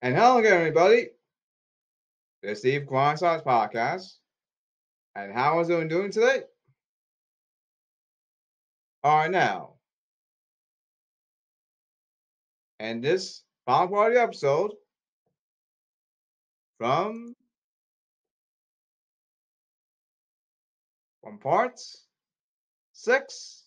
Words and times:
And 0.00 0.14
hello 0.14 0.38
again, 0.38 0.52
everybody. 0.52 1.08
This 2.40 2.52
is 2.52 2.58
Steve 2.60 2.86
Quan 2.86 3.16
Podcast. 3.16 4.18
And 5.16 5.32
how 5.32 5.58
is 5.58 5.68
everyone 5.68 5.88
doing 5.88 6.12
today? 6.12 6.42
All 9.02 9.18
right, 9.18 9.30
now. 9.30 9.74
And 12.78 13.02
this 13.02 13.42
final 13.66 13.88
part 13.88 14.12
of 14.12 14.14
the 14.14 14.22
episode 14.22 14.70
from 16.78 17.34
from 21.20 21.38
parts 21.40 22.04
six 22.92 23.64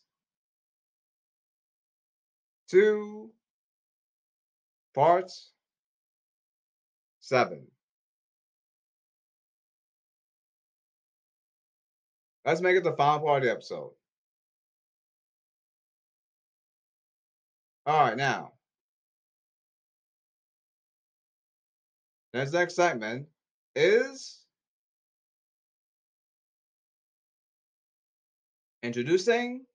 to 2.70 3.30
parts 4.96 5.52
seven. 7.22 7.66
Let's 12.46 12.62
make 12.62 12.76
it 12.76 12.84
the 12.84 12.94
final 12.94 13.26
part 13.26 13.44
of 13.44 13.44
the 13.46 13.52
episode. 13.52 13.92
All 17.86 18.06
right, 18.06 18.18
now. 18.18 18.54
This 22.34 22.52
next 22.54 22.76
segment 22.76 23.28
is 23.76 24.46
introducing, 28.84 29.66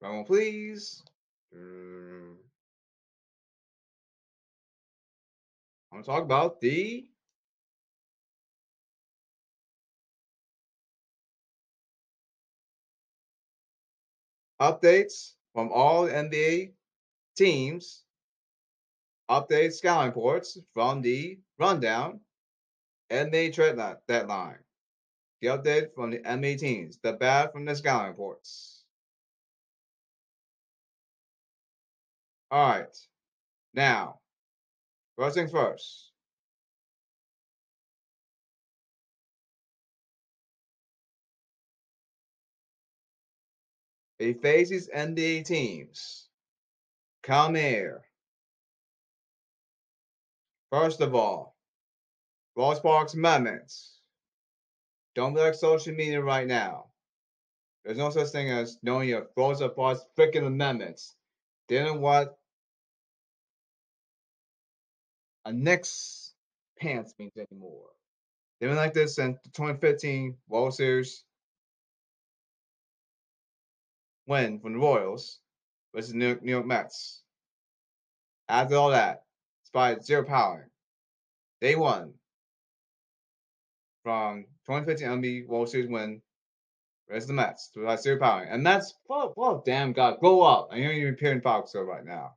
Ramon, 0.00 0.24
please. 0.24 1.02
I'm 5.96 6.02
going 6.02 6.04
to 6.04 6.10
talk 6.10 6.24
about 6.24 6.60
the 6.60 7.06
updates 14.60 15.32
from 15.54 15.70
all 15.72 16.06
NBA 16.06 16.72
teams, 17.34 18.04
update 19.30 19.72
scouting 19.72 20.08
reports 20.08 20.58
from 20.74 21.00
the 21.00 21.38
rundown, 21.58 22.20
NBA 23.10 23.54
trade 23.54 23.78
deadline. 24.06 24.58
The 25.40 25.46
update 25.48 25.94
from 25.94 26.10
the 26.10 26.18
NBA 26.18 26.58
teams, 26.58 26.98
the 27.02 27.14
bad 27.14 27.52
from 27.52 27.64
the 27.64 27.74
scouting 27.74 28.08
reports. 28.08 28.84
All 32.50 32.68
right. 32.68 32.96
Now, 33.72 34.20
first 35.16 35.36
things 35.36 35.50
first. 35.50 36.12
He 44.18 44.32
faces 44.32 44.88
NBA 44.88 45.44
teams. 45.44 46.28
Come 47.22 47.54
here. 47.54 48.02
First 50.70 51.00
of 51.00 51.14
all, 51.14 51.54
Ross 52.56 52.80
Parks 52.80 53.14
Amendments. 53.14 53.98
Don't 55.14 55.34
be 55.34 55.40
like 55.40 55.54
social 55.54 55.94
media 55.94 56.22
right 56.22 56.46
now. 56.46 56.86
There's 57.84 57.98
no 57.98 58.10
such 58.10 58.28
thing 58.28 58.50
as 58.50 58.78
knowing 58.82 59.08
your 59.08 59.28
Rosa 59.36 59.68
Parks 59.68 60.04
freaking 60.18 60.46
amendments. 60.46 61.14
Didn't 61.68 62.00
what 62.00 62.38
a 65.46 65.52
Knicks 65.52 66.34
pants 66.78 67.14
means 67.18 67.32
anymore. 67.36 67.86
They 68.60 68.66
been 68.66 68.76
like 68.76 68.94
this 68.94 69.14
since 69.14 69.38
the 69.44 69.50
2015 69.50 70.36
World 70.48 70.74
Series 70.74 71.22
win 74.26 74.58
from 74.58 74.72
the 74.72 74.78
Royals 74.80 75.38
versus 75.94 76.14
New 76.14 76.26
York, 76.26 76.42
New 76.42 76.50
York 76.50 76.66
Mets. 76.66 77.22
After 78.48 78.74
all 78.74 78.90
that, 78.90 79.22
despite 79.62 80.04
zero 80.04 80.24
power, 80.24 80.68
they 81.60 81.76
won 81.76 82.12
from 84.02 84.46
2015 84.66 85.06
NBA 85.06 85.46
World 85.46 85.68
Series 85.68 85.88
win 85.88 86.20
versus 87.08 87.28
the 87.28 87.34
Mets 87.34 87.70
without 87.76 88.02
zero 88.02 88.18
power. 88.18 88.42
And 88.42 88.66
that's, 88.66 88.94
well, 89.08 89.32
well, 89.36 89.62
damn 89.64 89.92
God, 89.92 90.18
go 90.20 90.42
up. 90.42 90.70
I 90.72 90.80
know 90.80 90.90
you're 90.90 91.12
appearing 91.12 91.40
Fox 91.40 91.72
right 91.76 92.04
now. 92.04 92.34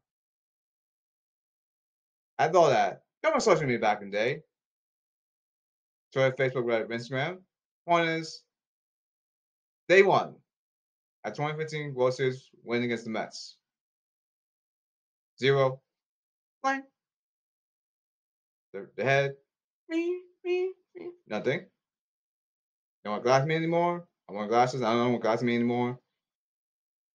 After 2.39 2.57
all 2.57 2.69
that, 2.69 3.01
got 3.21 3.33
on 3.33 3.41
social 3.41 3.63
media 3.63 3.79
back 3.79 4.01
in 4.01 4.09
the 4.09 4.17
day. 4.17 4.41
Twitter, 6.13 6.35
Facebook, 6.35 6.63
Reddit, 6.63 6.89
Instagram. 6.89 7.39
Point 7.85 8.07
is, 8.09 8.43
they 9.89 10.03
won 10.03 10.35
at 11.25 11.35
2015 11.35 11.93
World 11.93 12.13
Series 12.13 12.49
win 12.63 12.83
against 12.83 13.03
the 13.03 13.09
Mets. 13.09 13.57
Zero. 15.37 15.81
Line. 16.63 16.83
The, 18.73 18.87
the 18.95 19.03
head. 19.03 19.33
Me, 19.89 20.21
me, 20.45 20.71
me. 20.95 21.09
Nothing. 21.27 21.65
Don't 23.03 23.13
want 23.13 23.23
glass 23.23 23.45
me 23.45 23.55
anymore. 23.55 24.07
I 24.29 24.33
want 24.33 24.49
glasses. 24.49 24.81
I 24.81 24.93
don't 24.93 25.11
want 25.11 25.23
glasses 25.23 25.43
me 25.43 25.55
anymore. 25.55 25.99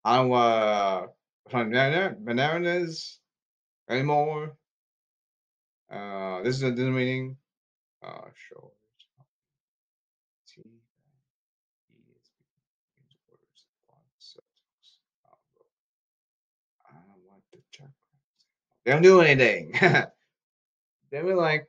I 0.04 0.16
don't 0.16 0.28
want 0.28 1.10
uh, 1.50 2.10
bananas 2.20 3.20
anymore. 3.88 4.56
Uh, 5.94 6.42
this 6.42 6.56
is 6.56 6.62
a 6.64 6.72
dinner 6.72 6.90
meeting. 6.90 7.36
Uh, 8.02 8.22
sure. 8.34 8.70
They 18.84 18.92
don't 18.92 19.02
do 19.02 19.20
anything. 19.22 19.72
they 21.10 21.22
were 21.22 21.34
like, 21.34 21.66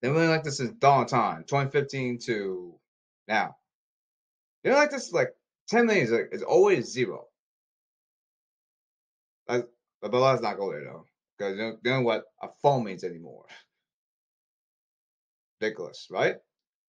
they 0.00 0.08
were 0.08 0.26
like 0.26 0.42
this 0.42 0.56
since 0.56 0.72
dawn 0.78 1.06
time, 1.06 1.44
2015 1.44 2.18
to 2.20 2.74
now. 3.28 3.56
They're 4.62 4.74
like 4.74 4.90
this 4.90 5.12
like 5.12 5.34
10 5.68 5.86
days 5.86 6.10
like, 6.10 6.30
it's 6.32 6.42
always 6.42 6.90
zero. 6.90 7.26
That's, 9.46 9.64
but 10.00 10.14
let's 10.14 10.42
not 10.42 10.56
go 10.56 10.70
there 10.72 10.84
though, 10.84 11.06
because 11.38 11.56
you 11.58 11.78
know, 11.84 12.02
what 12.02 12.24
a 12.42 12.48
phone 12.62 12.84
means 12.84 13.04
anymore. 13.04 13.44
Ridiculous, 15.60 16.08
right? 16.10 16.36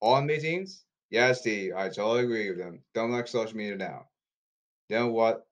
All 0.02 0.22
meetings, 0.22 0.86
yes, 1.10 1.42
Steve, 1.42 1.74
I 1.76 1.90
totally 1.90 2.24
agree 2.26 2.50
with 2.50 2.60
them. 2.60 2.84
Don't 2.94 3.12
like 3.12 3.28
social 3.28 3.56
media 3.58 3.78
now. 3.78 4.08
Know 4.90 5.08
what? 5.08 5.48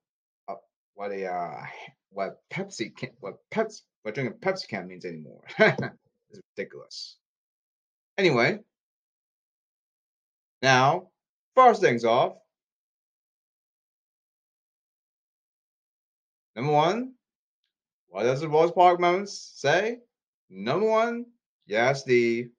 Uh, 0.48 0.56
what 0.96 1.12
a 1.12 1.26
uh, 1.26 1.66
what 2.10 2.40
Pepsi 2.52 2.96
can 2.96 3.10
what 3.20 3.36
Pepsi 3.52 3.82
what 4.04 4.16
drinking 4.16 4.40
Pepsi 4.40 4.68
can 4.68 4.88
means 4.88 5.06
anymore. 5.06 5.42
it's 5.60 6.42
ridiculous. 6.58 7.18
Anyway, 8.18 8.60
now 10.62 11.10
first 11.56 11.82
things 11.82 12.06
off. 12.06 12.34
Number 16.56 16.72
one, 16.74 17.14
what 18.12 18.24
does 18.24 18.42
the 18.42 18.50
Rose 18.50 18.72
Park 18.72 19.00
Moments 19.00 19.54
say? 19.56 20.00
Number 20.50 20.86
one, 20.88 21.26
yes, 21.66 22.04
the 22.04 22.50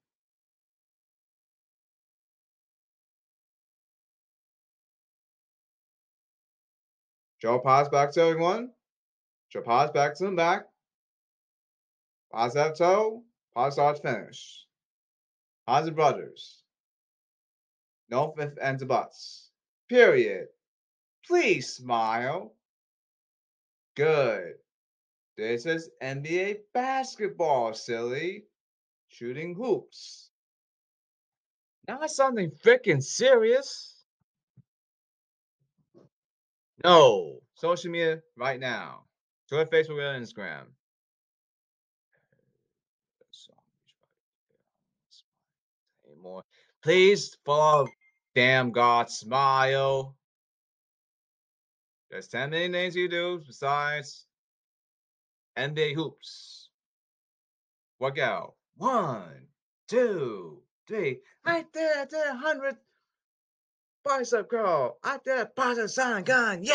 Joe 7.41 7.59
pass 7.59 7.89
back 7.89 8.13
to 8.13 8.23
everyone. 8.23 8.71
Show 9.49 9.61
pause 9.61 9.91
back 9.91 10.17
to 10.17 10.25
the 10.25 10.31
back. 10.31 10.63
Pause 12.33 12.55
that 12.55 12.79
toe. 12.79 13.23
Pause 13.53 13.73
starts 13.75 14.01
finish. 14.01 14.65
Pause 15.67 15.87
the 15.87 15.93
brothers. 15.93 16.63
No 18.09 18.33
fifth 18.39 18.59
ends 18.59 18.85
buts. 18.85 19.51
Period. 19.91 20.47
Please 21.27 21.69
smile. 21.75 22.55
Good. 23.97 24.55
This 25.37 25.65
is 25.65 25.91
NBA 26.03 26.59
basketball, 26.75 27.73
silly. 27.73 28.45
Shooting 29.09 29.55
hoops. 29.55 30.31
Not 31.89 32.11
something 32.11 32.51
freaking 32.51 33.03
serious. 33.03 34.05
No. 36.85 37.41
Social 37.55 37.91
media 37.91 38.21
right 38.37 38.61
now. 38.61 39.05
Twitter, 39.49 39.71
Facebook, 39.71 40.01
and 40.01 40.25
Instagram. 40.25 40.65
More. 46.23 46.45
Please 46.83 47.37
follow 47.45 47.89
Damn 48.35 48.71
God 48.71 49.11
Smile. 49.11 50.17
There's 52.11 52.29
10 52.29 52.51
million 52.51 52.73
things 52.73 52.95
you 52.95 53.09
do 53.09 53.41
besides 53.47 54.27
NBA 55.57 55.95
hoops. 55.95 56.69
Work 57.99 58.19
out. 58.19 58.55
One, 58.77 59.47
two, 59.89 60.63
three. 60.89 61.21
I 61.45 61.65
did 61.73 62.13
a 62.13 62.35
hundred 62.35 62.77
bicep 64.05 64.49
curl. 64.51 64.99
I 65.05 65.19
did 65.25 65.91
sun 65.91 66.25
gun. 66.25 66.65
Yay! 66.65 66.73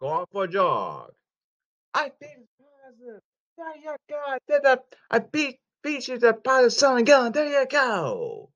Go 0.00 0.08
out 0.08 0.28
for 0.32 0.44
a 0.44 0.48
jog. 0.48 1.10
I 1.92 2.10
beat 2.20 2.46
positive. 2.58 3.20
There 3.56 3.76
you 3.76 3.96
go. 4.08 4.16
I 4.26 4.38
did 4.48 4.62
that. 4.62 4.84
I 5.10 5.18
beat 5.18 5.58
beat 5.82 6.08
you 6.08 6.18
the 6.18 6.32
sun 6.70 7.04
gun. 7.04 7.32
There 7.32 7.60
you 7.60 7.66
go. 7.66 8.50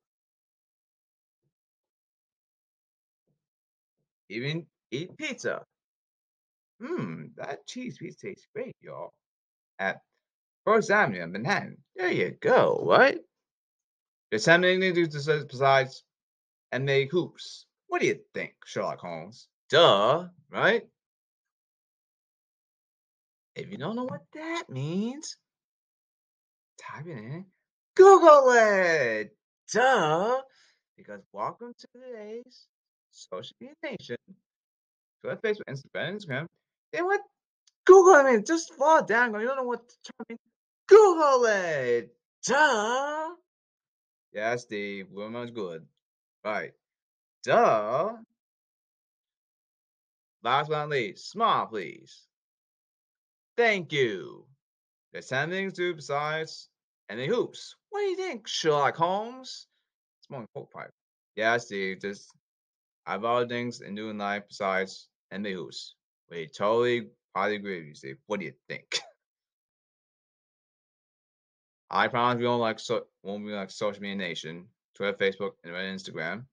Even 4.30 4.66
eat 4.90 5.16
pizza. 5.16 5.64
Mmm, 6.82 7.34
that 7.36 7.66
cheese 7.66 7.98
pizza 7.98 8.26
tastes 8.26 8.46
great, 8.54 8.76
y'all. 8.80 9.12
At 9.78 10.00
First 10.64 10.90
Avenue 10.90 11.26
Manhattan. 11.26 11.78
There 11.96 12.10
you 12.10 12.36
go, 12.40 12.84
right? 12.86 13.18
There's 14.30 14.44
something 14.44 14.80
to 14.80 14.92
do 14.92 15.06
besides 15.06 16.02
and 16.72 16.84
make 16.84 17.10
hoops. 17.10 17.66
What 17.86 18.00
do 18.00 18.06
you 18.08 18.18
think, 18.32 18.54
Sherlock 18.64 19.00
Holmes? 19.00 19.46
Duh, 19.70 20.26
right? 20.50 20.82
If 23.54 23.70
you 23.70 23.78
don't 23.78 23.94
know 23.94 24.04
what 24.04 24.24
that 24.34 24.64
means, 24.68 25.36
type 26.80 27.06
it 27.06 27.16
in. 27.16 27.46
Google 27.94 28.50
it. 28.50 29.36
Duh. 29.72 30.40
Because 30.96 31.20
welcome 31.32 31.72
to 31.78 31.86
today's 31.94 32.66
social 33.12 33.54
media 33.60 33.74
nation. 33.82 34.16
Twitter, 35.22 35.38
Facebook, 35.42 35.68
Instagram, 35.70 36.16
Instagram. 36.16 36.46
Then 36.94 37.06
what? 37.06 37.20
Google 37.84 38.14
it. 38.14 38.18
I 38.18 38.30
mean, 38.30 38.44
just 38.46 38.72
fall 38.74 39.04
down. 39.04 39.34
You 39.34 39.46
don't 39.46 39.56
know 39.56 39.64
what 39.64 39.88
to 39.88 40.12
mean. 40.28 40.38
Google 40.88 41.44
it. 41.46 42.14
Duh. 42.46 43.30
Yeah, 44.32 44.56
Steve. 44.56 45.08
Woman's 45.10 45.50
good. 45.50 45.84
Right. 46.44 46.72
Duh. 47.42 48.12
Last 50.44 50.68
but 50.68 50.78
not 50.78 50.88
least, 50.90 51.30
smile, 51.30 51.66
please. 51.66 52.26
Thank 53.56 53.92
you. 53.92 54.44
There's 55.12 55.28
10 55.28 55.50
things 55.50 55.72
to 55.74 55.94
besides 55.94 56.68
any 57.10 57.26
hoops. 57.26 57.74
What 57.90 58.00
do 58.00 58.06
you 58.06 58.16
think, 58.16 58.46
Sherlock 58.46 58.96
Holmes? 58.96 59.66
Smoking 60.26 60.46
coke 60.54 60.72
pipe. 60.72 60.90
Yeah, 61.34 61.56
Steve, 61.56 62.02
just 62.02 62.30
I've 63.06 63.24
other 63.24 63.48
things 63.48 63.80
in 63.80 63.94
doing 63.94 64.18
life 64.18 64.44
besides 64.48 65.08
any 65.32 65.52
hoops. 65.52 65.94
We 66.30 66.48
totally 66.48 67.08
probably 67.34 67.56
agree 67.56 67.78
with 67.78 67.88
you, 67.88 67.94
Steve. 67.94 68.16
What 68.26 68.40
do 68.40 68.46
you 68.46 68.54
think? 68.68 69.00
I 71.90 72.08
promise 72.08 72.40
we 72.40 72.46
won't 72.46 72.60
like 72.60 72.80
so 72.80 73.06
won't 73.22 73.46
be 73.46 73.52
like 73.52 73.70
social 73.70 74.02
media 74.02 74.16
nation, 74.16 74.66
Twitter, 74.96 75.16
Facebook, 75.16 75.52
and 75.62 75.74
Instagram. 75.74 76.46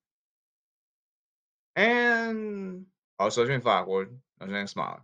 And 1.76 2.86
also 3.18 3.42
social 3.42 3.58
media 3.58 3.86
forward. 3.86 4.20
I'm 4.40 4.68
smiling. 4.68 5.02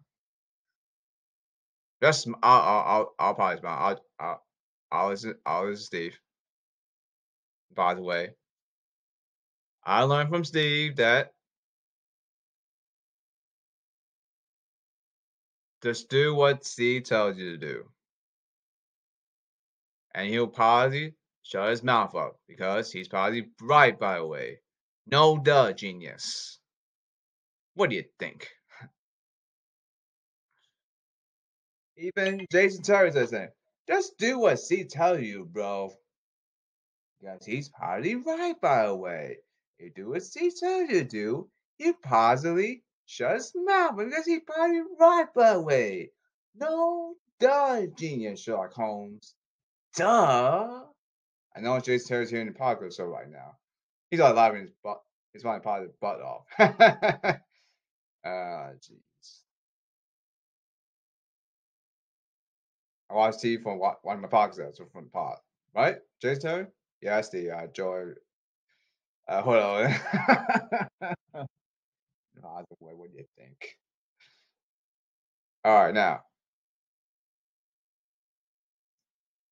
Just 2.01 2.27
I'll 2.27 2.61
I'll 2.61 2.83
I'll, 2.85 3.15
I'll 3.19 3.35
probably 3.35 3.59
smile. 3.59 3.77
I'll 3.79 4.01
I'll 4.19 4.43
I'll 4.91 5.09
listen 5.09 5.35
I'll 5.45 5.65
listen 5.65 5.85
Steve. 5.85 6.19
By 7.73 7.93
the 7.93 8.03
way. 8.03 8.35
I 9.83 10.03
learned 10.03 10.29
from 10.29 10.43
Steve 10.43 10.97
that 10.97 11.33
just 15.83 16.09
do 16.09 16.33
what 16.35 16.65
C 16.65 17.01
tells 17.01 17.37
you 17.37 17.51
to 17.51 17.57
do. 17.57 17.83
And 20.13 20.27
he'll 20.27 20.47
probably 20.47 21.13
shut 21.43 21.69
his 21.69 21.83
mouth 21.83 22.15
up 22.15 22.39
because 22.47 22.91
he's 22.91 23.07
probably 23.07 23.49
right, 23.61 23.97
by 23.99 24.17
the 24.17 24.25
way. 24.25 24.59
No 25.05 25.37
duh, 25.37 25.71
genius. 25.73 26.59
What 27.75 27.89
do 27.91 27.95
you 27.95 28.03
think? 28.19 28.49
Even 31.97 32.45
Jason 32.51 32.83
Terry 32.83 33.11
says 33.11 33.31
that. 33.31 33.53
Just 33.87 34.17
do 34.17 34.39
what 34.39 34.59
C 34.59 34.83
tells 34.83 35.21
you, 35.21 35.45
bro. 35.45 35.91
Because 37.21 37.45
he's 37.45 37.69
probably 37.69 38.15
right, 38.15 38.59
by 38.59 38.87
the 38.87 38.95
way. 38.95 39.37
You 39.79 39.91
do 39.95 40.09
what 40.09 40.23
C 40.23 40.51
tells 40.51 40.89
you 40.89 40.99
to 40.99 41.03
do, 41.03 41.49
you 41.77 41.93
positively 42.03 42.83
shut 43.07 43.33
his 43.33 43.51
mouth 43.55 43.97
because 43.97 44.25
he 44.25 44.39
probably 44.39 44.81
right, 44.99 45.25
the 45.33 45.59
way. 45.59 46.11
No 46.55 47.15
duh, 47.39 47.87
genius 47.97 48.41
Sherlock 48.41 48.73
Holmes. 48.73 49.33
Duh. 49.95 50.83
I 51.55 51.59
know 51.59 51.79
Jason 51.79 52.07
Terry's 52.07 52.29
here 52.29 52.41
in 52.41 52.47
the 52.47 52.53
podcast 52.53 52.97
show 52.97 53.05
right 53.05 53.29
now. 53.29 53.55
He's 54.11 54.19
all 54.19 54.33
laughing 54.33 54.61
his 54.61 54.71
butt. 54.83 55.01
He's 55.33 55.43
my 55.43 55.59
positive 55.59 55.99
butt 55.99 56.21
off. 56.21 57.39
Ah, 58.25 58.29
uh, 58.29 58.73
jeez. 58.73 59.41
I 63.09 63.13
watch 63.13 63.35
TV 63.35 63.61
from 63.63 63.79
one 63.79 63.95
of 64.03 64.19
my 64.19 64.27
podcasts 64.27 64.77
from 64.91 65.05
the 65.05 65.09
pod, 65.09 65.37
right? 65.73 65.97
Jason 66.21 66.41
Terry? 66.41 66.65
Yeah, 67.01 67.15
that's 67.15 67.29
the 67.29 67.51
uh, 67.51 67.67
Joy. 67.67 68.07
Uh, 69.29 69.41
hold 69.41 69.57
on. 69.57 71.47
no, 72.43 72.65
way, 72.79 72.93
what 72.93 73.11
do 73.11 73.17
you 73.17 73.25
think? 73.37 73.77
All 75.63 75.85
right, 75.85 75.93
now 75.93 76.21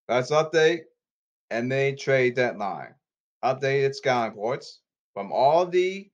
let's 0.07 0.31
update 0.31 0.81
and 1.51 1.71
they 1.71 1.93
trade 1.93 2.35
deadline. 2.35 2.95
Updated 3.43 3.93
scouting 3.95 4.31
reports 4.31 4.81
from 5.13 5.31
all 5.31 5.65
the 5.65 6.09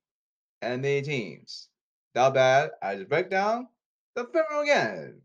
NBA 0.61 1.01
teams. 1.03 1.69
Not 2.15 2.33
bad. 2.33 2.71
I 2.81 2.95
just 2.97 3.09
break 3.09 3.29
down 3.29 3.67
the 4.15 4.25
film 4.25 4.63
again. 4.63 5.21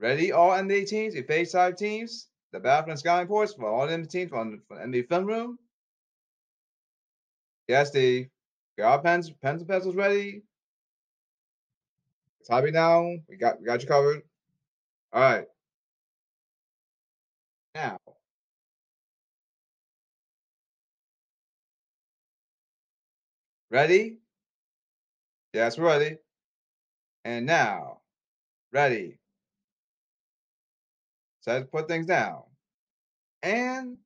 Ready, 0.00 0.32
all 0.32 0.52
NBA 0.52 0.84
teams, 0.84 1.14
your 1.14 1.24
face 1.24 1.52
side 1.52 1.78
teams, 1.78 2.28
the 2.52 2.60
bathroom 2.60 2.96
scouting 2.96 3.26
reports 3.26 3.54
for 3.54 3.66
all 3.68 3.86
NBA 3.86 4.10
teams 4.10 4.30
from, 4.30 4.62
the 4.68 4.74
NBA 4.76 5.02
film 5.08 5.24
room. 5.26 5.58
Yes, 7.68 7.88
Steve. 7.88 8.31
Got 8.78 8.92
our 8.92 9.02
pens, 9.02 9.30
pens 9.30 9.60
and 9.60 9.68
pencils 9.68 9.94
ready. 9.94 10.42
It's 12.40 12.50
it 12.50 12.72
down. 12.72 13.22
We 13.28 13.36
got 13.36 13.60
we 13.60 13.66
got 13.66 13.82
you 13.82 13.88
covered. 13.88 14.22
All 15.12 15.20
right. 15.20 15.46
Now. 17.74 17.98
Ready? 23.70 24.18
Yes, 25.54 25.78
we're 25.78 25.86
ready. 25.86 26.18
And 27.24 27.46
now. 27.46 28.00
Ready. 28.72 29.18
So 31.40 31.52
let's 31.52 31.70
put 31.70 31.88
things 31.88 32.06
down. 32.06 32.42
And 33.42 33.98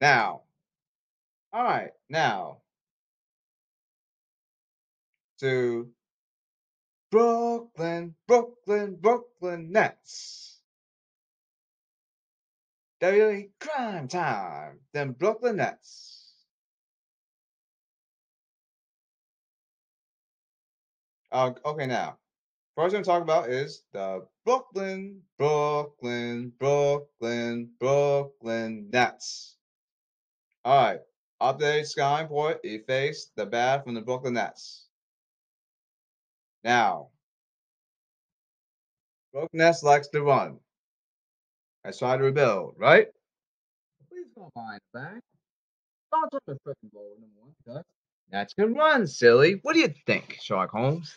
now. 0.00 0.42
All 1.52 1.64
right, 1.64 1.90
now 2.08 2.60
to 5.40 5.88
Brooklyn, 7.10 8.14
Brooklyn, 8.28 8.96
Brooklyn 9.00 9.72
Nets. 9.72 10.60
WWE 13.02 13.48
Crime 13.58 14.06
Time, 14.08 14.80
then 14.92 15.12
Brooklyn 15.12 15.56
Nets. 15.56 16.34
Uh, 21.32 21.52
okay, 21.64 21.86
now, 21.86 22.18
first 22.76 22.94
I'm 22.94 23.02
going 23.02 23.04
to 23.04 23.08
talk 23.08 23.22
about 23.22 23.48
is 23.48 23.82
the 23.94 24.26
Brooklyn, 24.44 25.22
Brooklyn, 25.38 26.52
Brooklyn, 26.58 27.70
Brooklyn 27.78 28.90
Nets. 28.92 29.56
All 30.64 30.84
right, 30.84 31.00
update 31.40 31.86
Sky 31.86 32.24
Port. 32.28 32.60
He 32.62 32.78
faced 32.78 33.34
the 33.34 33.46
bad 33.46 33.82
from 33.82 33.94
the 33.94 34.02
Brooklyn 34.02 34.34
Nets. 34.34 34.88
Now, 36.62 37.08
Brooklyn 39.32 39.58
Nets 39.58 39.82
likes 39.82 40.08
to 40.08 40.22
run. 40.22 40.58
I 41.84 41.92
try 41.92 42.18
to 42.18 42.24
rebuild, 42.24 42.74
right? 42.76 43.08
Please 44.10 44.26
don't 44.36 44.52
mind 44.54 44.80
that. 44.92 45.20
Don't 46.12 46.30
touch 46.30 46.42
the 46.46 46.54
freaking 46.66 46.92
ball 46.92 47.16
one 47.38 47.54
because 47.64 47.84
Nets 48.30 48.52
can 48.52 48.74
run, 48.74 49.06
silly. 49.06 49.60
What 49.62 49.72
do 49.72 49.80
you 49.80 49.94
think, 50.06 50.38
Sherlock 50.42 50.70
Holmes? 50.70 51.14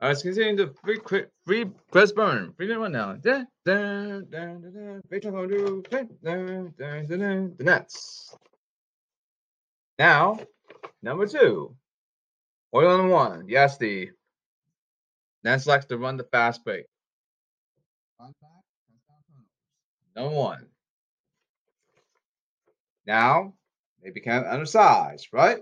Right, 0.00 0.08
let's 0.08 0.22
continue 0.22 0.54
the 0.54 0.72
free 0.84 0.98
quick 0.98 1.28
free 1.44 1.64
press 1.90 2.12
burn. 2.12 2.52
Free 2.56 2.76
one 2.76 2.92
now. 2.92 3.14
Da, 3.14 3.42
da, 3.64 4.20
da, 4.20 4.46
da, 4.54 5.00
da, 5.12 5.26
the 7.08 7.54
Nets. 7.58 8.36
Now, 9.98 10.38
number 11.02 11.26
two. 11.26 11.74
Oil 12.72 13.00
and 13.00 13.10
one. 13.10 13.48
Yes, 13.48 13.76
the 13.76 14.10
Nets 15.42 15.66
likes 15.66 15.86
to 15.86 15.98
run 15.98 16.16
the 16.16 16.24
fast 16.24 16.64
break. 16.64 16.86
Number 20.14 20.34
one. 20.34 20.66
Now, 23.04 23.54
they 24.02 24.10
become 24.10 24.44
undersized, 24.44 25.28
right? 25.32 25.58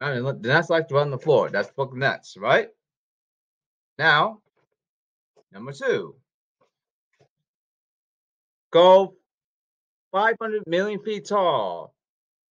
I 0.00 0.14
mean, 0.14 0.22
look, 0.22 0.42
the 0.42 0.48
Nets 0.48 0.70
like 0.70 0.88
to 0.88 0.94
run 0.94 1.10
the 1.10 1.18
floor. 1.18 1.50
That's 1.50 1.70
Brooklyn 1.70 2.00
Nets, 2.00 2.36
right? 2.36 2.68
Now, 3.98 4.40
number 5.52 5.72
two. 5.72 6.14
Go 8.70 9.14
500 10.12 10.62
million 10.66 11.02
feet 11.02 11.26
tall. 11.26 11.94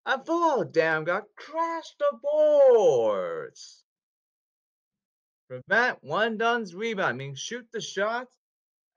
A 0.06 0.18
ball 0.18 0.64
damn 0.64 1.04
got 1.04 1.24
crashed 1.36 1.96
the 2.00 2.18
boards. 2.22 3.84
Prevent 5.48 5.98
one 6.02 6.38
done's 6.38 6.76
rebound. 6.76 7.10
I 7.10 7.14
mean, 7.14 7.36
shoot 7.36 7.66
the 7.72 7.80
shot 7.82 8.28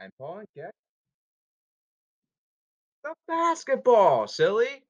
and 0.01 0.11
Paul 0.19 0.43
get 0.57 0.73
the 3.05 3.15
basketball, 3.29 4.27
silly. 4.27 4.85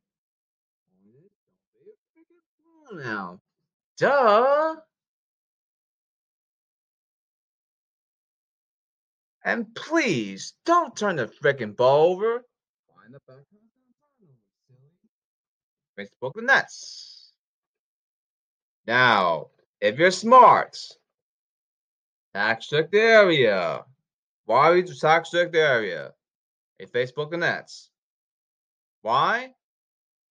Now, 2.93 3.40
duh. 4.00 4.76
And 9.45 9.75
please 9.75 10.54
don't 10.64 10.97
turn 10.97 11.16
the 11.16 11.26
freaking 11.26 11.76
ball 11.76 12.11
over. 12.12 12.45
Facebook 15.99 16.33
Nets. 16.37 17.33
Now, 18.87 19.49
if 19.80 19.99
you're 19.99 20.11
smart, 20.11 20.78
tax 22.35 22.66
strict 22.66 22.95
area. 22.95 23.85
Why 24.47 24.73
we 24.73 24.83
tax 24.83 25.28
strict 25.28 25.54
area? 25.54 26.12
A 26.80 26.87
Facebook 26.87 27.30
the 27.30 27.37
Nets. 27.37 27.90
Why? 29.02 29.52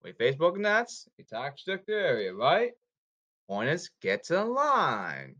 We 0.02 0.12
Facebook 0.12 0.54
the 0.54 0.60
Nets, 0.60 1.08
a 1.18 1.22
tax 1.22 1.62
strict 1.62 1.88
area, 1.88 2.34
right? 2.34 2.72
Hornets 3.50 3.90
get 4.00 4.22
to 4.26 4.34
the 4.34 4.44
line. 4.44 5.34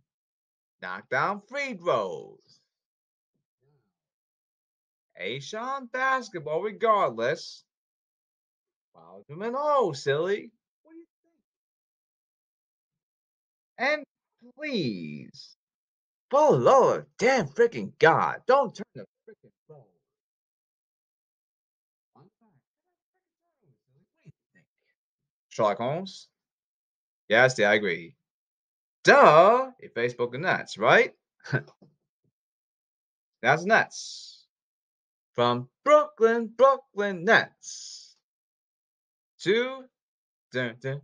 Knock 0.83 1.09
down 1.11 1.43
free 1.49 1.75
throws. 1.75 2.41
A-Sean 5.17 5.87
basketball 5.87 6.61
regardless. 6.61 7.63
Follow 8.93 9.25
them 9.29 9.43
and 9.43 9.55
oh, 9.57 9.93
silly. 9.93 10.51
What 10.83 10.93
do 10.93 10.99
you 10.99 11.07
think? 13.79 13.95
And 13.95 14.05
please, 14.59 15.55
for 16.33 16.51
Lord, 16.51 17.07
damn 17.17 17.47
freaking 17.47 17.93
God, 18.01 18.41
don't 18.45 18.75
turn 18.75 18.87
the 18.97 19.05
freaking 19.29 19.53
phone. 19.69 19.85
Sherlock 25.51 25.79
Holmes? 25.79 26.29
Yes, 27.31 27.59
I 27.61 27.75
agree. 27.75 28.17
Duh! 29.05 29.71
A 29.81 29.89
Facebook 29.97 30.35
and 30.35 30.43
Nets, 30.43 30.77
right? 30.77 31.15
That's 33.41 33.65
Nets. 33.65 34.47
From 35.35 35.69
Brooklyn, 35.85 36.49
Brooklyn 36.49 37.25
Nets. 37.25 38.17
To 39.43 39.85
dun, 40.53 40.75
dun, 40.81 41.01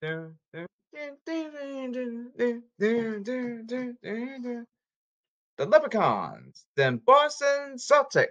dun, 0.00 0.38
dun, 0.54 0.66
the 5.58 5.66
Leprechauns, 5.66 6.64
then 6.76 6.96
Boston 6.96 7.76
Celtics. 7.76 8.26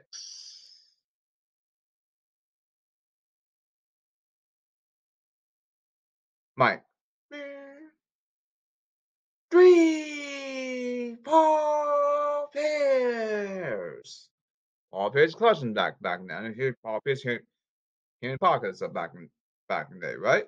Mike. 6.55 6.86
Three 9.57 11.17
Paul 11.25 12.47
Pierce. 12.53 14.29
Paul 14.91 15.09
Pierce 15.09 15.33
clutching 15.33 15.73
back 15.73 15.99
back 15.99 16.21
now. 16.21 16.47
Here 16.55 16.77
Paul 16.83 17.01
Pierce 17.01 17.23
here, 17.23 17.43
here 18.21 18.33
in 18.33 18.37
pockets 18.37 18.81
of 18.81 18.93
back 18.93 19.15
in 19.15 19.31
back 19.67 19.87
in 19.91 19.99
the 19.99 20.05
day, 20.05 20.13
right? 20.13 20.43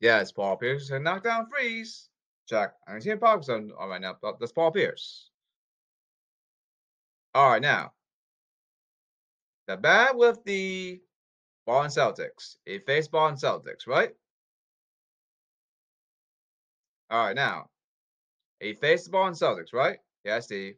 Yes, 0.00 0.32
Paul 0.32 0.56
Pierce 0.56 0.90
and 0.90 1.04
knockdown 1.04 1.46
freeze. 1.48 2.08
Check. 2.48 2.72
I'm 2.88 3.00
seeing 3.00 3.18
pockets 3.18 3.48
on 3.48 3.70
all 3.78 3.88
right 3.88 4.00
now. 4.00 4.16
That's 4.40 4.50
Paul 4.50 4.72
Pierce. 4.72 5.30
All 7.36 7.50
right 7.50 7.62
now. 7.62 7.92
The 9.68 9.76
bad 9.76 10.16
with 10.16 10.42
the 10.44 11.00
and 11.68 11.88
Celtics. 11.88 12.56
A 12.66 12.80
face 12.80 13.08
and 13.12 13.38
Celtics, 13.38 13.86
right? 13.86 14.10
All 17.10 17.26
right, 17.26 17.34
now, 17.34 17.66
a 18.60 18.74
face 18.74 19.04
the 19.04 19.10
ball 19.10 19.26
and 19.26 19.36
Celtics, 19.36 19.72
right? 19.72 19.98
Yeah, 20.24 20.38
Steve. 20.38 20.74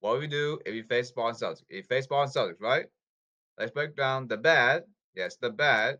What 0.00 0.18
we 0.18 0.26
do 0.26 0.58
if 0.66 0.74
you 0.74 0.82
face 0.82 1.08
the 1.08 1.14
ball 1.14 1.28
and 1.28 1.38
Celtics? 1.38 1.62
A 1.70 1.82
face 1.82 2.04
the 2.04 2.08
ball 2.10 2.22
and 2.24 2.32
Celtics, 2.32 2.60
right? 2.60 2.84
Let's 3.58 3.70
break 3.70 3.96
down 3.96 4.28
the 4.28 4.36
bad. 4.36 4.82
Yes, 5.14 5.36
the 5.36 5.48
bad 5.48 5.98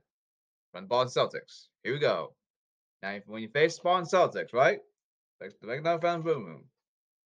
from 0.72 0.86
ball 0.86 1.02
and 1.02 1.10
Celtics. 1.10 1.68
Here 1.82 1.94
we 1.94 1.98
go. 1.98 2.34
Now, 3.02 3.18
when 3.26 3.42
you 3.42 3.48
face 3.48 3.76
the 3.76 3.82
ball 3.82 3.98
and 3.98 4.06
Celtics, 4.06 4.52
right? 4.52 4.80
Let's 5.40 5.54
break 5.54 5.82
down 5.82 6.00
film 6.00 6.22
room. 6.22 6.64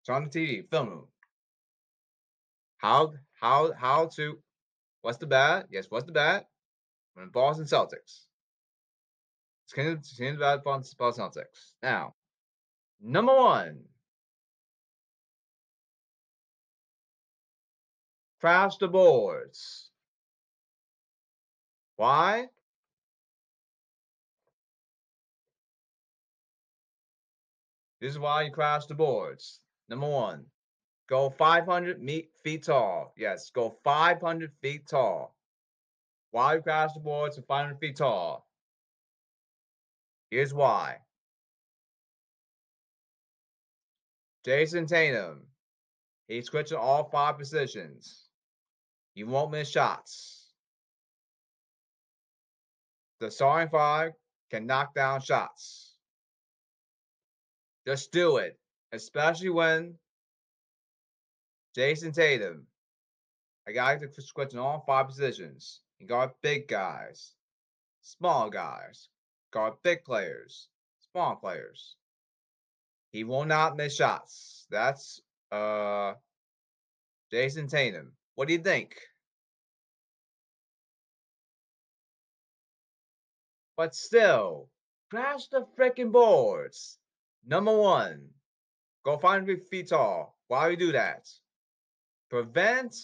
Turn 0.07 0.17
on 0.17 0.25
the 0.25 0.31
TV, 0.31 0.71
film 0.71 0.89
room. 0.89 1.09
How 2.77 3.15
how 3.41 3.73
how 3.73 4.07
to? 4.17 4.39
What's 5.03 5.19
the 5.19 5.27
bad? 5.27 5.67
Yes, 5.71 5.87
what's 5.89 6.07
the 6.07 6.13
bad? 6.13 6.45
When 7.15 7.31
Boston 7.31 7.65
Celtics. 7.65 8.26
It's 9.67 9.73
kind 9.73 9.89
of, 9.89 9.99
it's 9.99 10.17
kind 10.17 10.35
of 10.35 10.41
bad 10.41 10.63
Boston 10.63 10.97
Celtics. 11.01 11.73
Now, 11.83 12.15
number 13.03 13.35
one. 13.35 13.81
Crash 18.41 18.77
the 18.77 18.87
boards. 18.87 19.91
Why? 21.97 22.47
This 28.01 28.13
is 28.13 28.21
why 28.21 28.43
you 28.43 28.53
crash 28.53 28.87
the 28.87 28.95
boards. 28.95 29.59
Number 29.89 30.07
one, 30.07 30.45
go 31.09 31.31
500 31.31 32.01
feet 32.45 32.63
tall. 32.63 33.13
Yes, 33.17 33.51
go 33.51 33.79
500 33.83 34.53
feet 34.63 34.87
tall. 34.87 35.35
Why 36.31 36.55
you 36.55 36.63
crash 36.63 36.93
the 36.93 37.01
boards 37.01 37.35
to 37.35 37.43
500 37.43 37.81
feet 37.81 37.97
tall? 37.97 38.46
Here's 40.31 40.53
why. 40.53 40.99
Jayson 44.47 44.87
Tatum, 44.87 45.43
he's 46.29 46.47
switching 46.47 46.79
all 46.79 47.09
five 47.11 47.39
positions. 47.39 48.29
He 49.15 49.25
won't 49.25 49.51
miss 49.51 49.71
shots. 49.71 50.53
The 53.19 53.31
starting 53.31 53.71
five 53.71 54.13
can 54.51 54.67
knock 54.67 54.95
down 54.95 55.21
shots. 55.21 55.95
Just 57.87 58.13
do 58.13 58.37
it, 58.37 58.59
especially 58.93 59.51
when 59.51 59.95
Jayson 61.77 62.13
Tatum, 62.13 62.67
a 63.67 63.73
guy 63.73 63.97
to 63.97 64.23
switch 64.23 64.53
in 64.53 64.59
all 64.59 64.85
five 64.87 65.09
positions. 65.09 65.81
You 65.99 66.07
got 66.07 66.41
big 66.43 66.69
guys, 66.69 67.33
small 68.03 68.51
guys, 68.51 69.09
got 69.57 69.83
big 69.83 70.05
players, 70.05 70.69
small 71.13 71.35
players. 71.35 71.97
He 73.11 73.25
will 73.25 73.47
not 73.47 73.75
miss 73.75 73.97
shots. 73.97 74.67
That's 74.71 75.23
uh 75.51 76.13
Jayson 77.33 77.67
Tatum. 77.67 78.13
What 78.35 78.49
do 78.49 78.53
you 78.53 78.61
think? 78.61 78.95
But 83.79 83.95
still, 83.95 84.69
crash 85.09 85.49
the 85.49 85.67
freaking 85.79 86.13
boards. 86.13 86.99
Number 87.47 87.75
one, 87.75 88.29
go 89.07 89.17
find 89.17 89.49
feet 89.71 89.89
tall. 89.89 90.37
Why 90.49 90.69
we 90.69 90.77
do 90.77 90.93
that? 90.93 91.31
Prevent 92.29 92.95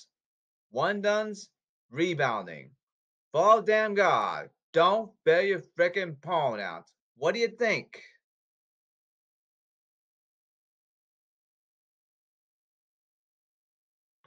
one 0.70 1.00
duns 1.00 1.48
rebounding. 1.90 2.72
For 3.32 3.62
damn 3.62 3.94
God, 3.94 4.50
don't 4.72 5.10
bear 5.24 5.42
your 5.42 5.62
freaking 5.78 6.20
pawn 6.20 6.60
out. 6.60 6.90
What 7.16 7.34
do 7.34 7.40
you 7.40 7.48
think? 7.48 8.02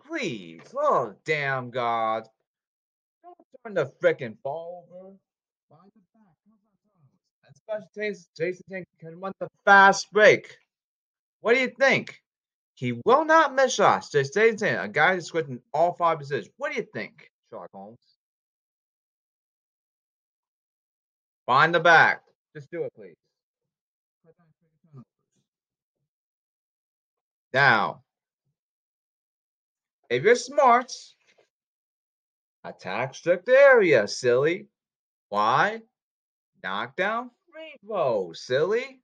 please. 0.07 0.61
Oh, 0.75 1.13
damn 1.25 1.69
God. 1.69 2.27
Don't 3.23 3.37
turn 3.65 3.73
the 3.73 3.91
freaking 4.01 4.35
ball 4.43 4.85
over. 4.93 5.15
Find 5.69 5.91
the 5.93 6.01
back. 6.13 6.35
And 7.45 7.55
special 7.55 7.89
Jason, 7.95 8.25
Jason 8.37 8.85
can 8.99 9.19
run 9.19 9.33
the 9.39 9.49
fast 9.65 10.11
break. 10.11 10.57
What 11.41 11.53
do 11.53 11.59
you 11.59 11.71
think? 11.79 12.21
He 12.75 12.99
will 13.05 13.25
not 13.25 13.55
miss. 13.55 13.77
Just 13.77 14.33
Jason 14.33 14.75
a 14.75 14.87
guy 14.87 15.15
who's 15.15 15.31
in 15.33 15.59
all 15.73 15.93
five 15.93 16.19
positions. 16.19 16.53
What 16.57 16.71
do 16.71 16.77
you 16.77 16.87
think, 16.93 17.29
Sherlock 17.49 17.69
Holmes? 17.73 18.14
Find 21.45 21.73
the 21.73 21.79
back. 21.79 22.21
Just 22.55 22.71
do 22.71 22.83
it, 22.83 22.93
please. 22.95 23.15
Now, 27.53 28.01
if 30.09 30.23
you're 30.23 30.35
smart, 30.35 30.91
attack 32.63 33.15
strict 33.15 33.47
area, 33.47 34.07
silly. 34.07 34.67
Why? 35.29 35.81
Knockdown 36.63 37.29
free 37.51 37.75
throw, 37.85 38.33
silly. 38.33 39.01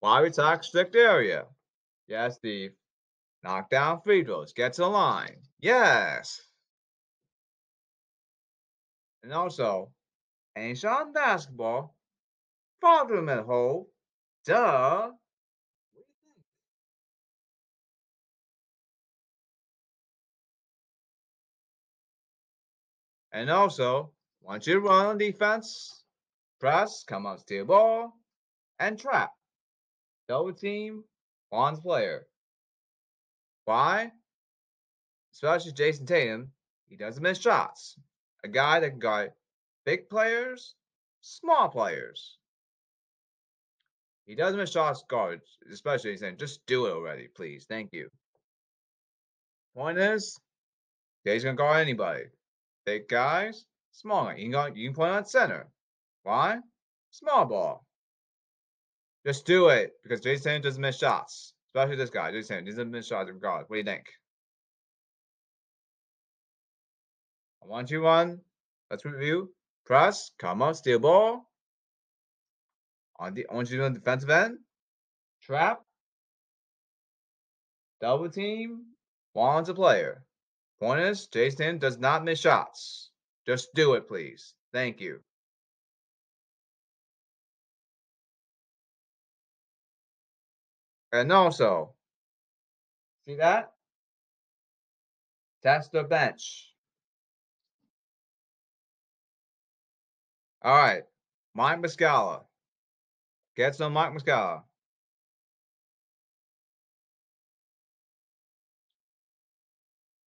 Why 0.00 0.24
attack 0.24 0.62
strict 0.62 0.94
area? 0.94 1.46
Yes, 2.06 2.36
Steve. 2.36 2.72
Knockdown 3.42 4.02
free 4.02 4.22
throws. 4.22 4.52
Get 4.52 4.74
to 4.74 4.82
the 4.82 4.88
line. 4.88 5.36
Yes. 5.60 6.40
And 9.22 9.32
also, 9.32 9.90
shot 10.74 11.12
basketball. 11.12 11.94
Problem 12.80 13.28
at 13.28 13.44
hole. 13.44 13.90
Duh. 14.44 15.10
And 23.32 23.50
also, 23.50 24.12
once 24.40 24.66
you 24.66 24.78
run 24.78 25.06
on 25.06 25.18
defense, 25.18 26.04
press, 26.58 27.04
come 27.06 27.26
up, 27.26 27.40
steal 27.40 27.66
ball, 27.66 28.14
and 28.78 28.98
trap. 28.98 29.32
Double 30.26 30.54
team, 30.54 31.04
one's 31.50 31.80
player. 31.80 32.26
Why? 33.66 34.12
Especially 35.34 35.72
Jayson 35.72 36.06
Tatum, 36.06 36.50
he 36.88 36.96
doesn't 36.96 37.22
miss 37.22 37.38
shots. 37.38 37.98
A 38.42 38.48
guy 38.48 38.80
that 38.80 38.90
can 38.90 38.98
guard 38.98 39.32
big 39.86 40.10
players, 40.10 40.74
small 41.22 41.68
players. 41.70 42.36
He 44.26 44.34
doesn't 44.34 44.58
miss 44.58 44.72
shots 44.72 45.04
guards, 45.08 45.46
especially 45.72 46.16
saying, 46.16 46.36
just 46.38 46.66
do 46.66 46.86
it 46.86 46.90
already, 46.90 47.28
please. 47.34 47.64
Thank 47.68 47.92
you. 47.92 48.08
Point 49.74 49.98
is, 49.98 50.38
he's 51.24 51.44
gonna 51.44 51.56
guard 51.56 51.78
anybody. 51.78 52.24
Big 52.84 53.08
guys, 53.08 53.64
small. 53.92 54.32
You 54.32 54.44
can 54.44 54.50
go, 54.50 54.66
you 54.74 54.88
can 54.88 54.94
play 54.94 55.10
on 55.10 55.24
center. 55.24 55.68
Why? 56.24 56.58
Small 57.12 57.46
ball. 57.46 57.86
Just 59.24 59.46
do 59.46 59.68
it 59.68 59.92
because 60.02 60.20
Jason 60.20 60.60
doesn't 60.60 60.80
miss 60.80 60.98
shots. 60.98 61.52
Especially 61.74 61.96
this 61.96 62.10
guy, 62.10 62.32
Jason 62.32 62.64
doesn't 62.64 62.90
miss 62.90 63.06
shots 63.06 63.30
regardless. 63.30 63.68
What 63.68 63.76
do 63.76 63.78
you 63.78 63.84
think? 63.84 64.06
I 67.62 67.66
want 67.66 67.90
you 67.90 68.02
one. 68.02 68.40
Let's 68.90 69.04
review. 69.04 69.50
Press, 69.86 70.32
come 70.38 70.62
on, 70.62 70.74
steal 70.74 70.98
ball. 70.98 71.48
On 73.18 73.32
the 73.32 73.46
on 73.46 73.64
defensive 73.64 74.28
end. 74.28 74.58
Trap. 75.42 75.80
Double 78.00 78.28
team. 78.28 78.84
One's 79.32 79.68
a 79.68 79.74
player. 79.74 80.24
Point 80.80 81.00
is, 81.00 81.28
Jason 81.28 81.78
does 81.78 81.98
not 81.98 82.24
miss 82.24 82.40
shots. 82.40 83.10
Just 83.46 83.72
do 83.74 83.94
it, 83.94 84.08
please. 84.08 84.54
Thank 84.72 85.00
you. 85.00 85.20
And 91.12 91.32
also, 91.32 91.94
see 93.24 93.36
that? 93.36 93.72
That's 95.62 95.88
the 95.88 96.02
bench. 96.02 96.75
All 100.66 100.76
right. 100.76 101.04
Mike 101.54 101.78
Muscala. 101.78 102.40
Get 103.56 103.76
some 103.76 103.92
Mike 103.92 104.12
Muscala. 104.12 104.62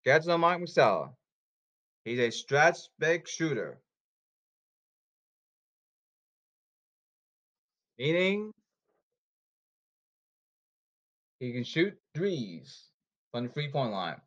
Get 0.06 0.23
some 0.23 0.39
Mike 0.39 0.62
Muscala. 0.62 1.10
He's 2.06 2.19
a 2.19 2.30
stretch 2.30 2.78
big 2.99 3.28
shooter. 3.28 3.82
Meaning 7.97 8.54
he 11.41 11.52
can 11.52 11.65
shoot 11.65 11.97
threes 12.15 12.86
from 13.34 13.47
the 13.47 13.49
three 13.49 13.69
point 13.69 13.91
line. 13.91 14.21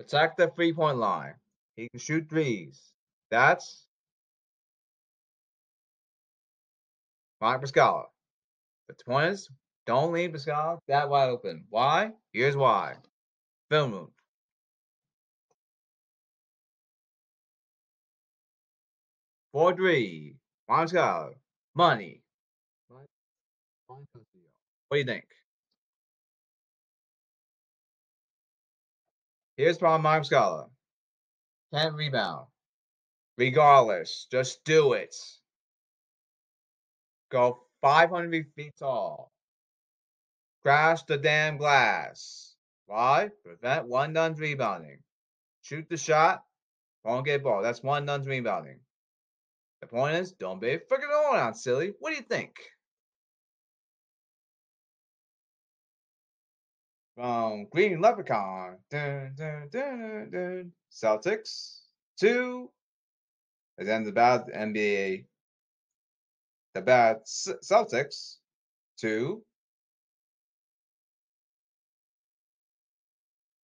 Attack 0.00 0.38
the 0.38 0.48
three 0.48 0.72
point 0.72 0.98
line. 0.98 1.34
He 1.76 1.88
can 1.88 2.00
shoot 2.00 2.28
threes. 2.28 2.82
That's 3.30 3.86
Mike 7.40 7.60
Muscala. 7.60 8.04
The 8.88 8.94
point 9.04 9.32
is, 9.32 9.50
don't 9.86 10.12
leave 10.12 10.30
Muscala 10.30 10.78
that 10.88 11.08
wide 11.08 11.28
open. 11.28 11.64
Why? 11.70 12.12
Here's 12.32 12.56
why. 12.56 12.94
Film 13.70 13.92
room. 13.92 14.10
Four 19.52 19.74
three. 19.74 20.36
Mike 20.68 20.88
Muscala. 20.88 21.30
Money. 21.74 22.22
What 23.88 23.98
do 24.92 24.98
you 24.98 25.04
think? 25.04 25.24
Here's 29.56 29.78
problem 29.78 30.02
Mike 30.02 30.22
Muscala. 30.22 30.68
Can't 31.72 31.94
rebound. 31.94 32.46
Regardless, 33.38 34.26
just 34.30 34.64
do 34.64 34.92
it. 34.94 35.14
Go 37.30 37.62
500 37.80 38.46
feet 38.54 38.74
tall. 38.78 39.32
Crash 40.62 41.02
the 41.04 41.16
damn 41.16 41.56
glass. 41.56 42.56
Why? 42.86 43.30
Prevent 43.44 43.86
one 43.86 44.12
done 44.12 44.34
rebounding. 44.34 44.98
Shoot 45.62 45.88
the 45.88 45.96
shot. 45.96 46.42
Won't 47.04 47.26
get 47.26 47.42
ball. 47.42 47.62
That's 47.62 47.82
one 47.82 48.06
done 48.06 48.22
rebounding. 48.22 48.80
The 49.80 49.86
point 49.86 50.16
is, 50.16 50.32
don't 50.32 50.60
be 50.60 50.78
freaking 50.90 51.10
going 51.10 51.40
out, 51.40 51.56
silly. 51.56 51.92
What 51.98 52.10
do 52.10 52.16
you 52.16 52.22
think? 52.22 52.56
From 57.14 57.66
Green 57.70 58.00
Leprechaun. 58.00 58.78
Dun, 58.90 59.34
dun, 59.36 59.68
dun, 59.70 60.72
Celtics. 60.92 61.80
Two. 62.18 62.70
And 63.78 63.86
then 63.86 64.04
the 64.04 64.12
bad 64.12 64.46
NBA 64.54 65.24
the 66.76 66.82
bad 66.82 67.24
Celtics 67.24 68.36
to 68.98 69.42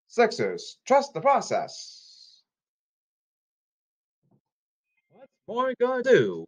Sixers. 0.08 0.78
Trust 0.86 1.12
the 1.12 1.20
process. 1.20 2.42
What's 5.10 5.32
more 5.46 5.74
gonna 5.78 6.02
do? 6.02 6.46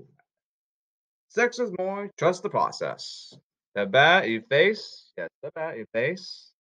Sixers 1.29 1.71
more 1.79 2.11
trust 2.19 2.43
the 2.43 2.49
process. 2.49 3.35
The 3.75 3.85
bat 3.85 4.29
you 4.29 4.41
face, 4.49 5.13
yes, 5.19 5.29
you 5.77 5.85
face. 5.93 6.51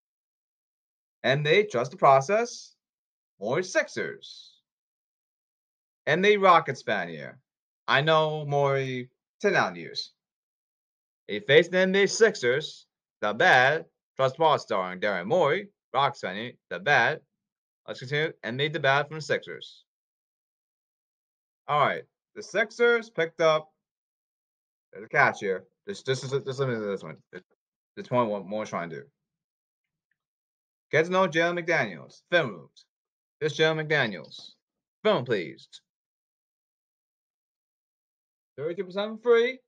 And 1.22 1.46
they 1.46 1.64
trust 1.64 1.92
the 1.92 1.96
process. 1.96 2.74
More 3.40 3.62
Sixers. 3.62 4.60
And 6.06 6.22
they 6.22 6.36
Rockets 6.36 6.82
fan 6.82 7.08
here. 7.08 7.38
I 7.88 8.02
know 8.02 8.44
Morey 8.44 9.08
10 9.40 9.56
out 9.56 9.72
news. 9.72 10.12
He 11.28 11.40
faced 11.40 11.70
the 11.70 11.78
NBA 11.78 12.10
Sixers, 12.10 12.86
the 13.20 13.32
bad, 13.32 13.86
trust 14.16 14.36
ball 14.36 14.58
starring 14.58 15.00
Daryl 15.00 15.26
Morey, 15.26 15.68
Rock 15.92 16.16
Sunny, 16.16 16.58
the 16.70 16.78
bad. 16.78 17.20
Let's 17.86 18.00
continue 18.00 18.32
and 18.42 18.56
made 18.56 18.72
the 18.72 18.80
bad 18.80 19.08
from 19.08 19.16
the 19.16 19.22
Sixers. 19.22 19.84
All 21.68 21.80
right, 21.80 22.02
the 22.34 22.42
Sixers 22.42 23.10
picked 23.10 23.40
up. 23.40 23.70
There's 24.92 25.06
a 25.06 25.08
catch 25.08 25.40
here. 25.40 25.64
Just, 25.88 26.06
just, 26.06 26.22
just, 26.22 26.32
just 26.32 26.46
listen 26.46 26.68
to 26.68 26.78
this 26.80 27.02
one. 27.02 27.16
This 27.96 28.10
one, 28.10 28.28
what 28.28 28.46
more 28.46 28.64
trying 28.66 28.90
to 28.90 28.96
do. 28.96 29.02
Get 30.90 31.06
to 31.06 31.10
know 31.10 31.28
Jalen 31.28 31.58
McDaniels. 31.58 32.22
Film 32.30 32.50
rooms. 32.50 32.86
This 33.40 33.58
Jalen 33.58 33.86
McDaniels. 33.86 34.52
Film, 35.02 35.24
please. 35.24 35.68
32% 38.58 39.22
free. 39.22 39.58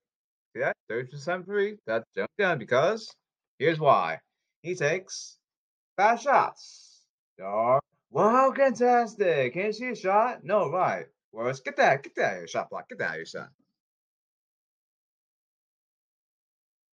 See 0.55 0.61
that? 0.61 0.77
30% 0.91 1.45
free. 1.45 1.77
That's 1.87 2.05
jumped 2.17 2.37
down 2.39 2.59
because 2.59 3.15
here's 3.59 3.81
why. 3.81 4.21
He 4.63 4.75
takes 4.75 5.39
fast 5.97 6.25
shots. 6.25 7.03
Dark. 7.39 7.83
Wow, 8.11 8.53
fantastic. 8.57 9.53
Can 9.53 9.67
you 9.67 9.73
see 9.73 9.89
a 9.89 9.95
shot? 9.95 10.45
No, 10.45 10.71
right. 10.71 11.07
Whereas, 11.33 11.61
get 11.61 11.77
that, 11.77 12.03
get 12.03 12.15
that 12.17 12.39
your 12.39 12.49
shot 12.49 12.71
block. 12.71 12.89
Get 12.89 12.99
that 12.99 13.17
your 13.17 13.27
shot. 13.27 13.51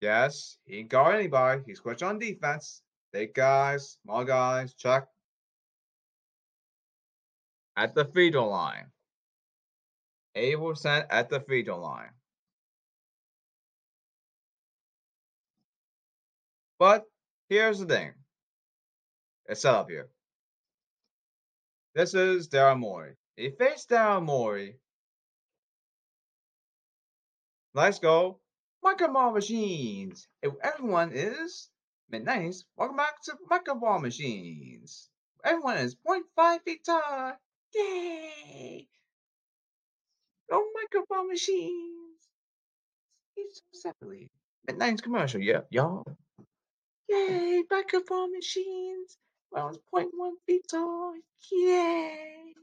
Yes, 0.02 0.58
he 0.66 0.80
can 0.80 0.88
guard 0.88 1.16
anybody. 1.16 1.62
He's 1.66 1.80
switched 1.80 2.04
on 2.04 2.20
defense. 2.20 2.82
Big 3.14 3.34
guys, 3.34 3.98
small 4.04 4.26
guys, 4.26 4.74
check. 4.74 5.08
At 7.78 7.96
the 7.96 8.04
throw 8.04 8.50
line. 8.50 8.88
80% 10.36 11.06
at 11.10 11.30
the 11.30 11.40
free 11.42 11.64
throw 11.64 11.80
line. 11.80 12.12
But 16.80 17.06
here's 17.50 17.80
the 17.80 17.86
thing. 17.86 18.14
It's 19.48 19.62
set 19.62 19.76
up 19.76 19.90
here. 19.90 20.10
This 21.96 22.14
is 22.14 22.50
Daryl 22.50 22.80
Morey. 22.80 23.16
He 23.36 23.52
faced 23.52 23.90
Daryl 23.90 24.24
Morey. 24.24 24.80
Let's 27.74 28.00
go. 28.00 28.40
Micro 28.84 29.14
Ball 29.14 29.32
Machines. 29.32 30.28
If 30.42 30.54
everyone 30.62 31.12
is 31.14 31.70
mid-90s, 32.10 32.64
welcome 32.76 32.98
back 32.98 33.22
to 33.24 33.38
Micro 33.50 33.76
Ball 33.76 34.00
Machines. 34.00 35.10
Everyone 35.44 35.78
is 35.78 35.96
0.5 35.96 36.62
feet 36.64 36.86
tall. 36.86 37.34
Yay! 37.74 38.88
Oh 40.54 40.60
Go 40.60 40.66
Micro 40.80 41.06
Ball 41.10 41.28
Machines. 41.28 42.30
So 43.36 43.62
separately. 43.72 44.30
Mid-90s 44.68 45.02
commercial, 45.02 45.42
yeah, 45.42 45.62
y'all. 45.72 46.06
Yay! 47.10 47.64
microphone 47.72 48.32
Machines. 48.32 49.18
Well, 49.52 49.70
it's 49.70 49.80
0.1 49.94 50.10
feet 50.46 50.62
tall. 50.70 51.16
Yay! 51.52 52.54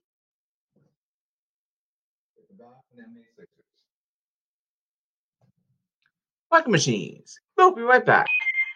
Micro 6.52 6.70
Machines. 6.70 7.40
We'll 7.56 7.74
be 7.74 7.82
right 7.82 8.06
back. 8.06 8.28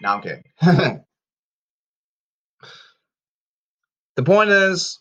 No, 0.03 0.09
I'm 0.09 0.22
kidding. 0.22 0.42
the 4.16 4.22
point 4.24 4.50
is, 4.50 4.98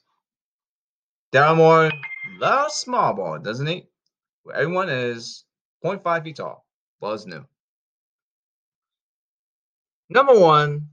Daryl 1.33 1.57
Morey 1.57 1.91
loves 2.39 2.75
small 2.75 3.15
ball, 3.15 3.39
doesn't 3.39 3.65
he? 3.65 3.87
Everyone 4.51 4.89
is 4.89 5.45
0.5 5.83 6.23
feet 6.23 6.35
tall. 6.37 6.65
Buzz 6.99 7.25
new. 7.25 7.45
Number 10.09 10.39
one, 10.39 10.89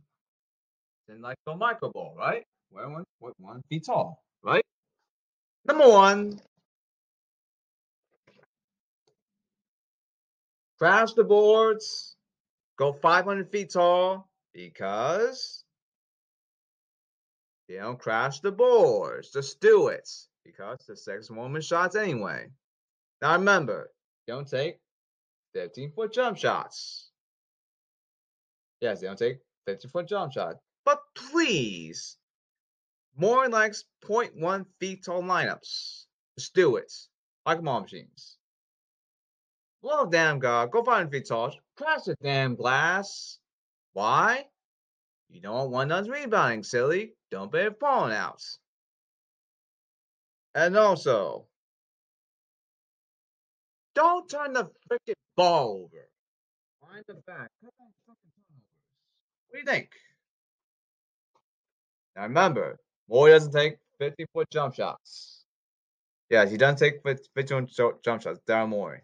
then 1.09 1.21
like 1.21 1.37
the 1.45 1.55
micro 1.57 1.91
ball, 1.91 2.15
right? 2.17 2.45
Where 2.71 2.85
everyone 2.85 3.05
one 3.39 3.63
feet 3.69 3.85
tall, 3.87 4.23
right? 4.43 4.65
Number 5.65 5.89
one, 5.89 6.41
crash 10.79 11.13
the 11.13 11.25
boards, 11.25 12.17
go 12.77 12.93
500 12.93 13.51
feet 13.51 13.73
tall 13.73 14.29
because 14.55 15.65
they 17.69 17.77
don't 17.77 17.99
crash 17.99 18.41
the 18.41 18.53
boards. 18.53 19.33
Just 19.33 19.61
do 19.61 19.89
it 19.89 20.09
because 20.45 20.79
the 20.87 20.97
sex 20.97 21.31
woman 21.31 21.61
shots 21.61 21.97
anyway. 21.97 22.49
Now 23.23 23.37
remember, 23.37 23.91
don't 24.27 24.49
take 24.49 24.79
15 25.55 25.93
foot 25.93 26.13
jump 26.13 26.39
shots. 26.39 27.11
Yes, 28.81 29.01
they 29.01 29.07
don't 29.07 29.19
take 29.19 29.39
15 29.67 29.91
foot 29.91 30.09
jump 30.09 30.33
shots. 30.33 30.59
But 30.85 31.01
please, 31.15 32.17
more 33.17 33.49
like 33.49 33.75
0.1 34.05 34.65
feet 34.79 35.05
tall 35.05 35.23
lineups. 35.23 36.05
Just 36.39 36.55
do 36.55 36.77
it. 36.77 36.93
Like 37.45 37.63
mom 37.63 37.83
machines. 37.83 38.39
Blow 39.83 40.07
damn 40.07 40.39
god, 40.39 40.71
go 40.71 40.83
500 40.83 41.11
feet 41.11 41.29
tall. 41.29 41.55
Crash 41.77 42.03
the 42.05 42.15
damn 42.23 42.55
glass. 42.55 43.39
Why? 43.93 44.47
You 45.29 45.41
don't 45.41 45.55
want 45.55 45.71
one 45.71 45.89
done's 45.89 46.09
rebounding, 46.09 46.63
silly. 46.63 47.15
Don't 47.31 47.53
be 47.53 47.69
falling 47.79 48.15
out. 48.15 48.43
And 50.55 50.77
also, 50.77 51.47
don't 53.95 54.29
turn 54.29 54.53
the 54.53 54.71
freaking 54.91 55.15
ball 55.37 55.83
over. 55.85 56.09
Find 56.81 57.05
the 57.07 57.15
back. 57.27 57.51
What 57.61 57.73
do 59.53 59.59
you 59.59 59.65
think? 59.65 59.91
Now 62.17 62.23
remember, 62.23 62.79
Morey 63.09 63.33
doesn't 63.33 63.53
take 63.53 63.77
50 63.99 64.27
foot 64.33 64.49
jump 64.51 64.75
shots. 64.75 65.45
Yeah, 66.29 66.47
he 66.47 66.57
doesn't 66.57 66.79
take 66.79 67.03
50 67.05 67.29
foot 67.35 67.47
jump 68.05 68.23
shots. 68.23 68.41
Daryl 68.49 68.69
Morey. 68.69 69.03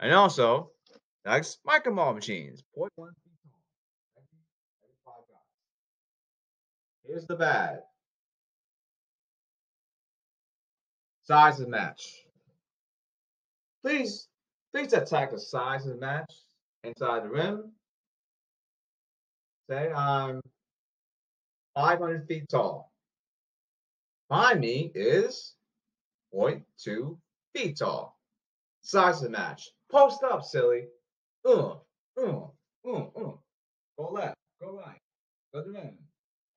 And 0.00 0.12
also, 0.12 0.70
next, 1.24 1.60
micro 1.64 1.94
ball 1.94 2.14
machines. 2.14 2.62
0.1 2.76 2.88
feet 2.96 3.34
tall. 5.04 5.26
Here's 7.06 7.26
the 7.26 7.36
bad. 7.36 7.80
Size 11.24 11.60
of 11.60 11.68
match. 11.68 12.26
Please, 13.82 14.28
please 14.74 14.92
attack 14.92 15.30
the 15.30 15.40
size 15.40 15.86
of 15.86 15.94
the 15.94 16.00
match 16.00 16.30
inside 16.82 17.24
the 17.24 17.30
rim. 17.30 17.72
Say 19.70 19.90
I'm 19.90 20.42
500 21.74 22.28
feet 22.28 22.46
tall. 22.50 22.92
My 24.28 24.52
me 24.52 24.92
is 24.94 25.54
0.2 26.34 27.16
feet 27.54 27.78
tall. 27.78 28.18
Size 28.82 29.16
of 29.16 29.22
the 29.22 29.30
match. 29.30 29.70
Post 29.90 30.22
up, 30.24 30.42
silly. 30.42 30.88
Uh, 31.46 31.76
uh, 32.20 32.46
uh, 32.86 32.90
uh. 32.90 33.32
Go 33.96 34.10
left, 34.10 34.36
go 34.60 34.76
right, 34.76 35.00
go 35.54 35.62
to 35.62 35.70
the 35.70 35.78
rim. 35.78 35.96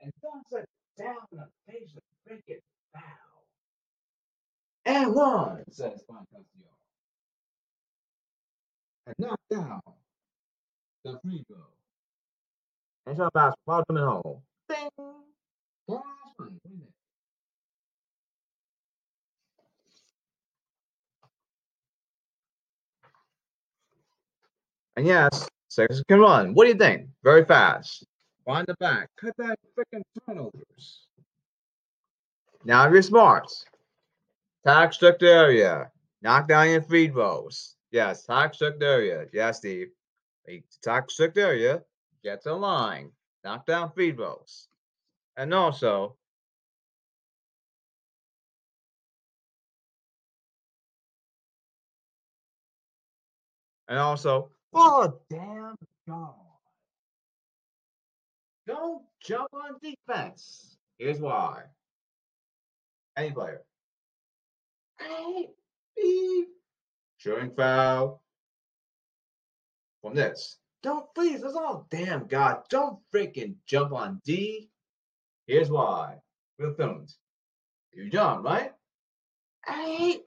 And 0.02 0.12
don't 0.22 0.44
sit 0.52 0.66
down 0.98 1.16
in 1.32 1.38
the 1.38 1.48
face 1.72 1.94
of 1.96 2.02
foul. 2.94 3.27
And 4.88 5.14
one, 5.14 5.64
says 5.70 6.02
Juan 6.08 6.26
And 9.06 9.16
knock 9.20 9.40
down 9.52 9.82
the 11.04 11.20
free 11.22 11.44
throw. 11.48 11.58
And 13.06 13.18
shot 13.18 13.34
basketball 13.34 13.84
coming 13.86 14.04
home. 14.04 14.42
Ding. 14.70 14.90
And 24.96 25.06
yes, 25.06 25.48
Sixers 25.68 26.04
can 26.08 26.20
run. 26.20 26.54
What 26.54 26.64
do 26.64 26.70
you 26.70 26.78
think? 26.78 27.10
Very 27.24 27.44
fast. 27.44 28.06
Find 28.46 28.66
the 28.66 28.76
back. 28.80 29.10
Cut 29.20 29.34
that 29.38 29.60
freaking 29.78 30.02
turnovers. 30.26 31.08
Now 32.64 32.88
if 32.88 32.94
you're 32.94 33.02
smart. 33.02 33.52
Strict 34.92 35.24
area. 35.24 35.90
Knock 36.22 36.50
down 36.50 36.70
your 36.70 36.82
feed 36.82 37.14
throws. 37.14 37.76
Yes, 37.92 38.24
strict 38.24 38.84
area. 38.84 39.26
Yes, 39.32 39.60
Steve. 39.60 39.88
Strict 41.08 41.38
area. 41.38 41.84
Get 42.22 42.44
to 42.44 42.54
line. 42.54 43.12
Knock 43.46 43.66
down 43.66 43.92
feed 43.96 44.18
throws. 44.18 44.68
And 45.38 45.54
also, 45.54 46.18
and 53.88 54.00
also, 54.00 54.50
oh 54.74 55.14
damn 55.30 55.76
God. 56.10 56.34
Don't 58.66 59.04
jump 59.24 59.48
on 59.54 59.76
defense. 59.82 60.76
Here's 61.00 61.22
why. 61.22 61.64
Any 63.16 63.32
player. 63.32 63.62
Hey, 65.00 65.50
beep. 65.96 66.48
Shooting 67.18 67.52
foul. 67.56 68.22
From 70.02 70.16
this. 70.16 70.58
Don't 70.84 71.06
please, 71.16 71.42
that's 71.42 71.56
all 71.56 71.88
damn 71.90 72.28
God. 72.28 72.62
Don't 72.70 73.00
freaking 73.14 73.56
jump 73.66 73.94
on 73.94 74.22
D. 74.24 74.70
Here's 75.48 75.70
why. 75.70 76.16
We're 76.60 76.74
filmed. 76.74 77.14
You 77.94 78.10
jump, 78.10 78.46
right? 78.46 78.72
Hey, 79.66 80.22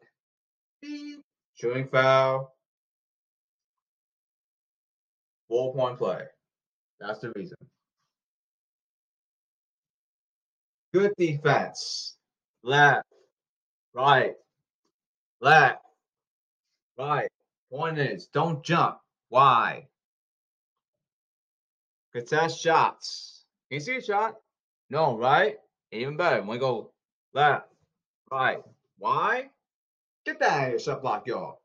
beep. 0.82 1.20
Shooting 1.54 1.88
foul. 1.88 2.54
Four 5.48 5.74
point 5.74 5.98
play. 5.98 6.24
That's 7.00 7.20
the 7.20 7.32
reason. 7.34 7.56
Good 10.92 11.12
defense. 11.16 12.16
Left. 12.62 13.06
Right. 13.94 14.34
Left. 15.40 15.82
Right. 16.98 17.30
Point 17.70 17.98
is, 17.98 18.26
don't 18.26 18.62
jump. 18.64 18.98
Why? 19.28 19.86
Contest 22.12 22.60
shots. 22.60 23.44
Can 23.68 23.76
you 23.76 23.80
see 23.80 23.96
a 23.96 24.02
shot? 24.02 24.36
No, 24.90 25.16
right? 25.16 25.56
Even 25.92 26.16
better. 26.16 26.40
When 26.40 26.48
we 26.48 26.58
go 26.58 26.90
left, 27.32 27.68
right. 28.30 28.62
Why? 28.98 29.50
Get 30.26 30.40
that 30.40 30.50
out 30.50 30.64
of 30.64 30.70
your 30.70 30.80
shot 30.80 31.02
block, 31.02 31.26
y'all. 31.26 31.60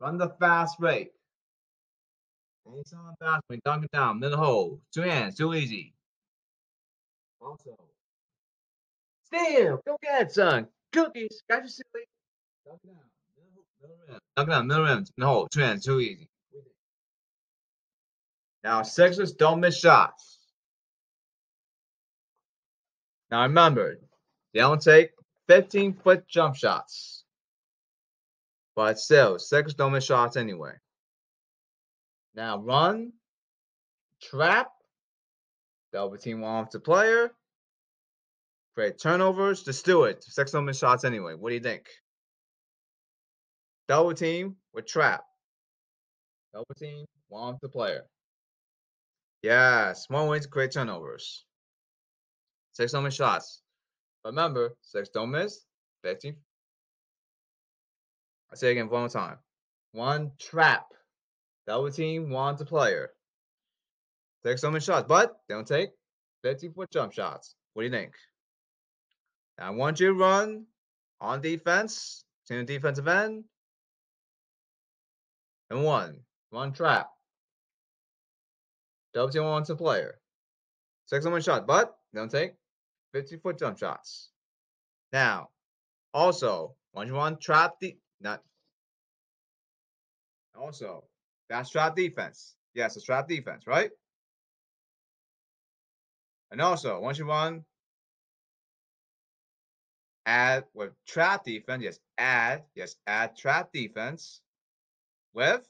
Run 0.00 0.18
the 0.18 0.30
fast 0.40 0.78
break. 0.78 1.12
Anytime 2.66 3.14
fast 3.20 3.42
break, 3.48 3.62
dunk 3.64 3.84
it 3.84 3.92
down, 3.92 4.20
middle 4.20 4.38
hole. 4.38 4.80
Two 4.92 5.02
hands, 5.02 5.36
too 5.36 5.54
easy. 5.54 5.94
Also. 7.40 7.76
Still, 9.24 9.80
go 9.86 9.96
get 10.02 10.22
it, 10.22 10.32
son. 10.32 10.66
Cookies. 10.92 11.42
Got 11.48 11.62
you 11.62 11.68
silly. 11.68 12.04
Middle 14.36 14.84
rim. 14.84 15.04
Hole. 15.20 15.48
Two 15.52 15.60
hands, 15.60 15.84
too 15.84 16.00
easy. 16.00 16.28
Now, 18.62 18.82
Sixers 18.82 19.32
don't 19.32 19.60
miss 19.60 19.78
shots. 19.78 20.38
Now, 23.30 23.42
remember, 23.42 23.98
they 24.52 24.60
don't 24.60 24.82
take 24.82 25.10
15 25.48 25.94
foot 25.94 26.26
jump 26.28 26.56
shots. 26.56 27.24
But 28.76 28.98
still, 28.98 29.38
Sixers 29.38 29.74
don't 29.74 29.92
miss 29.92 30.04
shots 30.04 30.36
anyway. 30.36 30.72
Now, 32.34 32.58
run, 32.58 33.12
trap, 34.22 34.70
double 35.92 36.16
team 36.16 36.40
one 36.40 36.64
off 36.64 36.70
the 36.70 36.80
player, 36.80 37.32
create 38.74 38.98
turnovers 38.98 39.64
to 39.64 39.72
steal 39.72 40.04
it. 40.04 40.22
Six 40.22 40.52
don't 40.52 40.64
miss 40.64 40.78
shots 40.78 41.04
anyway. 41.04 41.34
What 41.34 41.50
do 41.50 41.54
you 41.54 41.60
think? 41.60 41.88
Double 43.90 44.14
team 44.14 44.54
with 44.72 44.86
trap. 44.86 45.24
Double 46.54 46.74
team, 46.78 47.06
one 47.26 47.58
the 47.60 47.68
player. 47.68 48.04
Yeah, 49.42 49.94
small 49.94 50.28
wins 50.28 50.46
create 50.46 50.70
turnovers. 50.70 51.44
Six 52.70 52.92
don't 52.92 53.02
miss 53.02 53.14
shots. 53.14 53.62
Remember, 54.24 54.76
six 54.80 55.08
don't 55.08 55.32
miss. 55.32 55.66
15. 56.04 56.36
I 58.52 58.54
say 58.54 58.70
again 58.70 58.88
one 58.88 59.00
more 59.00 59.08
time. 59.08 59.38
One 59.90 60.30
trap. 60.38 60.86
Double 61.66 61.90
team, 61.90 62.30
one 62.30 62.56
to 62.58 62.64
player. 62.64 63.10
Six 64.44 64.60
don't 64.60 64.74
miss 64.74 64.84
shots, 64.84 65.06
but 65.08 65.40
don't 65.48 65.66
take 65.66 65.90
15 66.44 66.74
foot 66.74 66.90
jump 66.92 67.12
shots. 67.12 67.56
What 67.72 67.82
do 67.82 67.86
you 67.86 67.92
think? 67.92 68.12
Now, 69.58 69.72
want 69.72 69.98
you 69.98 70.12
run 70.12 70.66
on 71.20 71.40
defense, 71.40 72.24
to 72.46 72.54
the 72.54 72.62
defensive 72.62 73.08
end, 73.08 73.42
and 75.70 75.84
one. 75.84 76.20
One 76.50 76.72
trap. 76.72 77.08
Double 79.14 79.30
team 79.30 79.44
one 79.44 79.64
to 79.64 79.76
player. 79.76 80.20
Six 81.06 81.24
on 81.26 81.32
one 81.32 81.42
shot, 81.42 81.66
but 81.66 81.96
don't 82.14 82.30
take 82.30 82.54
50 83.12 83.36
foot 83.38 83.58
jump 83.58 83.78
shots. 83.78 84.30
Now, 85.12 85.48
also, 86.12 86.74
once 86.92 87.08
you 87.08 87.14
want 87.14 87.40
trap 87.40 87.74
the 87.80 87.96
not 88.20 88.42
also 90.54 91.04
that's 91.48 91.70
trap 91.70 91.96
defense. 91.96 92.54
Yes, 92.74 92.96
it's 92.96 93.04
trap 93.04 93.28
defense, 93.28 93.66
right? 93.66 93.90
And 96.52 96.60
also, 96.60 97.00
once 97.00 97.18
you 97.18 97.26
want 97.26 97.62
add 100.26 100.64
with 100.74 100.92
trap 101.06 101.44
defense, 101.44 101.82
yes, 101.82 101.98
add, 102.18 102.64
yes, 102.74 102.96
add 103.06 103.36
trap 103.36 103.72
defense 103.72 104.42
with 105.34 105.66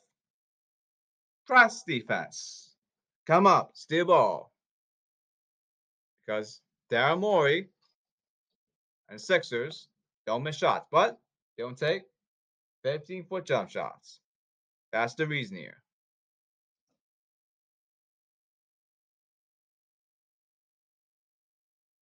press 1.46 1.82
defense. 1.86 2.74
Come 3.26 3.46
up, 3.46 3.70
steal 3.74 4.06
ball. 4.06 4.52
Because 6.24 6.60
Daryl 6.90 7.18
Morey 7.18 7.68
and 9.08 9.20
Sixers 9.20 9.88
don't 10.26 10.42
miss 10.42 10.56
shots, 10.56 10.86
but 10.90 11.18
they 11.56 11.62
don't 11.62 11.76
take 11.76 12.02
15 12.84 13.24
foot 13.24 13.44
jump 13.44 13.70
shots. 13.70 14.20
That's 14.92 15.14
the 15.14 15.26
reason 15.26 15.56
here. 15.56 15.82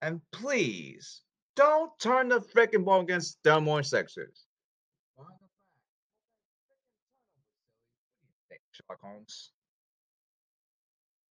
And 0.01 0.21
please 0.31 1.23
don't 1.57 1.91
turn 1.99 2.29
the 2.29 2.41
freaking 2.41 2.85
ball 2.85 3.01
against 3.01 3.43
Daryl 3.43 3.65
Morey 3.65 3.85
Sixers. 3.85 4.48
Sherlock 8.79 9.01
Holmes. 9.03 9.51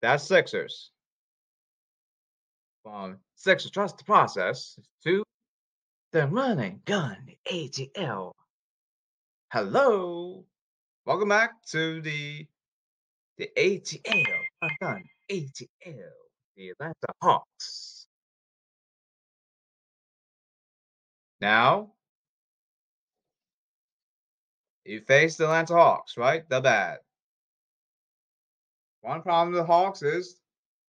That's 0.02 0.24
Sixers. 0.24 0.90
From 2.82 3.18
Sixers 3.34 3.70
trust 3.70 3.98
the 3.98 4.04
process 4.04 4.78
to 5.04 5.22
the 6.12 6.26
running 6.26 6.80
gun 6.84 7.16
ATL. 7.50 8.32
Hello. 9.52 10.44
Welcome 11.04 11.28
back 11.28 11.62
to 11.70 12.00
the 12.02 12.46
the 13.38 13.50
ATL. 13.56 14.40
Run 14.62 14.70
gun 14.80 15.04
ATL. 15.30 16.10
The 16.56 16.70
Atlanta 16.70 17.12
Hawks. 17.22 18.06
Now, 21.40 21.92
you 24.84 25.00
face 25.02 25.36
the 25.36 25.44
Atlanta 25.44 25.74
Hawks, 25.74 26.16
right? 26.16 26.48
The 26.48 26.60
bad. 26.60 26.98
One 29.02 29.22
problem 29.22 29.52
with 29.52 29.60
the 29.60 29.66
Hawks 29.66 30.02
is 30.02 30.40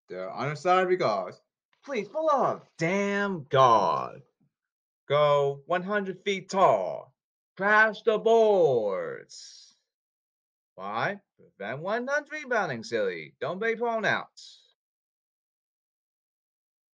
they're 0.10 0.36
undersized 0.36 0.89
because, 0.89 1.39
please, 1.86 2.08
for 2.08 2.24
love, 2.24 2.62
damn 2.78 3.45
God, 3.50 4.22
go 5.08 5.62
100 5.67 6.24
feet 6.24 6.50
tall, 6.50 7.13
crash 7.56 8.02
the 8.02 8.17
boards. 8.17 9.76
Why? 10.76 11.19
Prevent 11.38 11.82
one 11.82 12.06
done 12.06 12.26
rebounding, 12.32 12.84
silly. 12.84 13.34
Don't 13.39 13.62
be 13.62 13.76
out. 13.82 14.28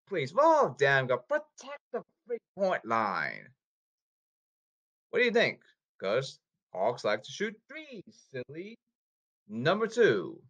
Please, 0.07 0.33
well, 0.33 0.75
damn 0.77 1.07
God, 1.07 1.27
protect 1.27 1.79
the 1.93 2.03
three 2.27 2.37
point 2.57 2.85
line. 2.85 3.47
What 5.09 5.19
do 5.19 5.25
you 5.25 5.31
think? 5.31 5.61
Because 5.97 6.39
Hawks 6.73 7.03
like 7.03 7.23
to 7.23 7.31
shoot 7.31 7.55
threes, 7.69 8.03
silly. 8.31 8.77
Number 9.47 9.87
two, 9.87 10.41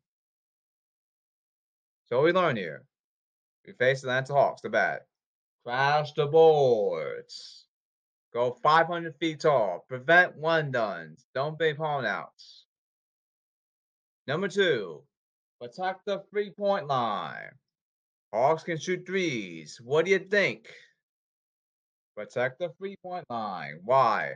so 2.07 2.21
we 2.21 2.31
learn 2.31 2.55
here. 2.55 2.83
We 3.65 3.73
face 3.73 4.01
the 4.01 4.09
Atlanta 4.09 4.33
Hawks, 4.33 4.61
the 4.61 4.69
bad. 4.69 5.01
Crash 5.63 6.13
the 6.13 6.27
boards. 6.27 7.65
Go 8.33 8.57
500 8.61 9.15
feet 9.19 9.39
tall. 9.39 9.85
Prevent 9.87 10.35
one 10.35 10.71
duns. 10.71 11.25
Don't 11.33 11.57
be 11.57 11.73
pawn 11.73 12.05
outs. 12.05 12.65
Number 14.27 14.47
two, 14.47 15.03
protect 15.61 16.05
the 16.05 16.23
three 16.31 16.51
point 16.51 16.87
line. 16.87 17.51
Hawks 18.33 18.63
can 18.63 18.77
shoot 18.77 19.05
threes. 19.05 19.79
What 19.81 20.05
do 20.05 20.11
you 20.11 20.19
think? 20.19 20.67
Protect 22.15 22.59
the 22.59 22.69
three 22.77 22.97
point 23.01 23.25
line. 23.29 23.79
Why? 23.83 24.33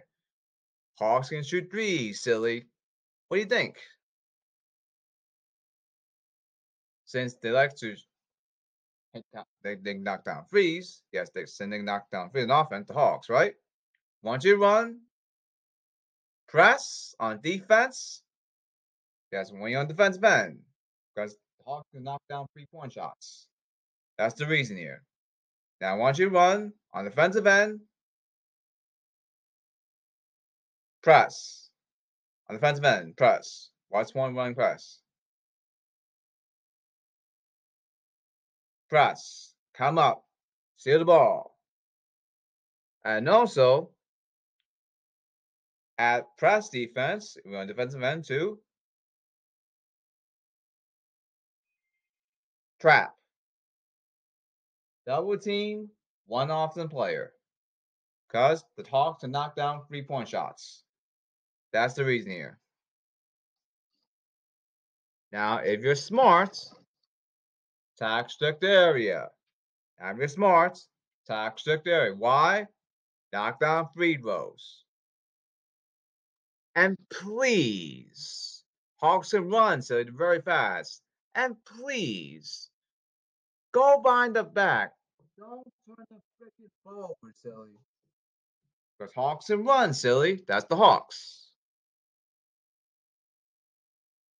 Hawks 0.97 1.29
can 1.29 1.43
shoot 1.43 1.69
threes, 1.71 2.21
silly. 2.21 2.65
What 3.27 3.37
do 3.37 3.41
you 3.41 3.49
think? 3.49 3.77
Since 7.09 7.33
they 7.41 7.49
like 7.49 7.75
to 7.75 7.95
they, 9.63 9.75
they 9.81 9.95
knock 9.95 10.23
down 10.23 10.45
freeze. 10.47 11.01
Yes, 11.11 11.31
they 11.33 11.47
sending 11.47 11.83
knockdown 11.83 12.29
freeze 12.29 12.47
on 12.47 12.51
offense, 12.51 12.87
the 12.87 12.93
Hawks, 12.93 13.29
right? 13.29 13.55
Once 14.21 14.45
you 14.45 14.61
run, 14.61 14.99
press 16.47 17.15
on 17.19 17.39
defense. 17.41 18.21
Yes, 19.31 19.51
when 19.51 19.71
you're 19.71 19.79
on 19.79 19.87
defense 19.87 20.19
end, 20.23 20.59
because 21.15 21.31
the 21.57 21.63
Hawks 21.65 21.87
can 21.91 22.03
knock 22.03 22.21
down 22.29 22.45
three 22.53 22.67
point 22.71 22.93
shots. 22.93 23.47
That's 24.19 24.35
the 24.35 24.45
reason 24.45 24.77
here. 24.77 25.01
Now, 25.81 25.97
once 25.97 26.19
you 26.19 26.29
run 26.29 26.73
on 26.93 27.05
defensive 27.05 27.47
end, 27.47 27.79
press 31.01 31.71
on 32.47 32.55
defensive 32.55 32.85
end, 32.85 33.17
press. 33.17 33.69
Watch 33.89 34.13
one 34.13 34.35
running 34.35 34.53
press. 34.53 34.99
Press, 38.89 39.53
come 39.73 39.97
up, 39.97 40.25
steal 40.77 40.99
the 40.99 41.05
ball. 41.05 41.57
And 43.05 43.29
also, 43.29 43.91
at 45.97 46.25
press 46.37 46.69
defense, 46.69 47.37
we 47.45 47.51
want 47.51 47.67
defensive 47.67 48.03
end 48.03 48.25
too. 48.25 48.59
Trap. 52.79 53.13
Double 55.05 55.37
team, 55.37 55.89
one 56.27 56.51
often 56.51 56.87
player. 56.87 57.33
Because 58.27 58.63
the 58.77 58.83
talk 58.83 59.19
to 59.21 59.27
knock 59.27 59.55
down 59.55 59.81
three 59.87 60.03
point 60.03 60.27
shots. 60.29 60.83
That's 61.73 61.95
the 61.95 62.05
reason 62.05 62.31
here. 62.31 62.59
Now, 65.31 65.57
if 65.57 65.81
you're 65.81 65.95
smart, 65.95 66.57
tax 67.99 68.33
strict 68.33 68.63
area. 68.63 69.29
I'm 70.01 70.17
your 70.17 70.27
smarts. 70.29 70.87
Attack 71.25 71.59
strict 71.59 71.87
area. 71.87 72.15
Why? 72.15 72.65
Knock 73.33 73.59
down 73.59 73.89
free 73.93 74.17
throws. 74.17 74.83
And 76.75 76.97
please, 77.09 78.63
Hawks 78.97 79.33
and 79.33 79.51
run 79.51 79.79
it's 79.79 80.09
very 80.11 80.41
fast. 80.41 81.01
And 81.35 81.55
please, 81.65 82.69
go 83.73 84.01
behind 84.01 84.35
the 84.35 84.43
back. 84.43 84.93
Don't 85.37 85.67
turn 85.85 86.05
the 86.09 86.15
freaking 86.41 86.69
ball 86.85 87.17
over, 87.21 87.33
silly. 87.35 87.71
Because 88.97 89.13
Hawks 89.13 89.49
and 89.49 89.65
run, 89.65 89.93
silly. 89.93 90.41
That's 90.47 90.65
the 90.65 90.75
Hawks. 90.75 91.51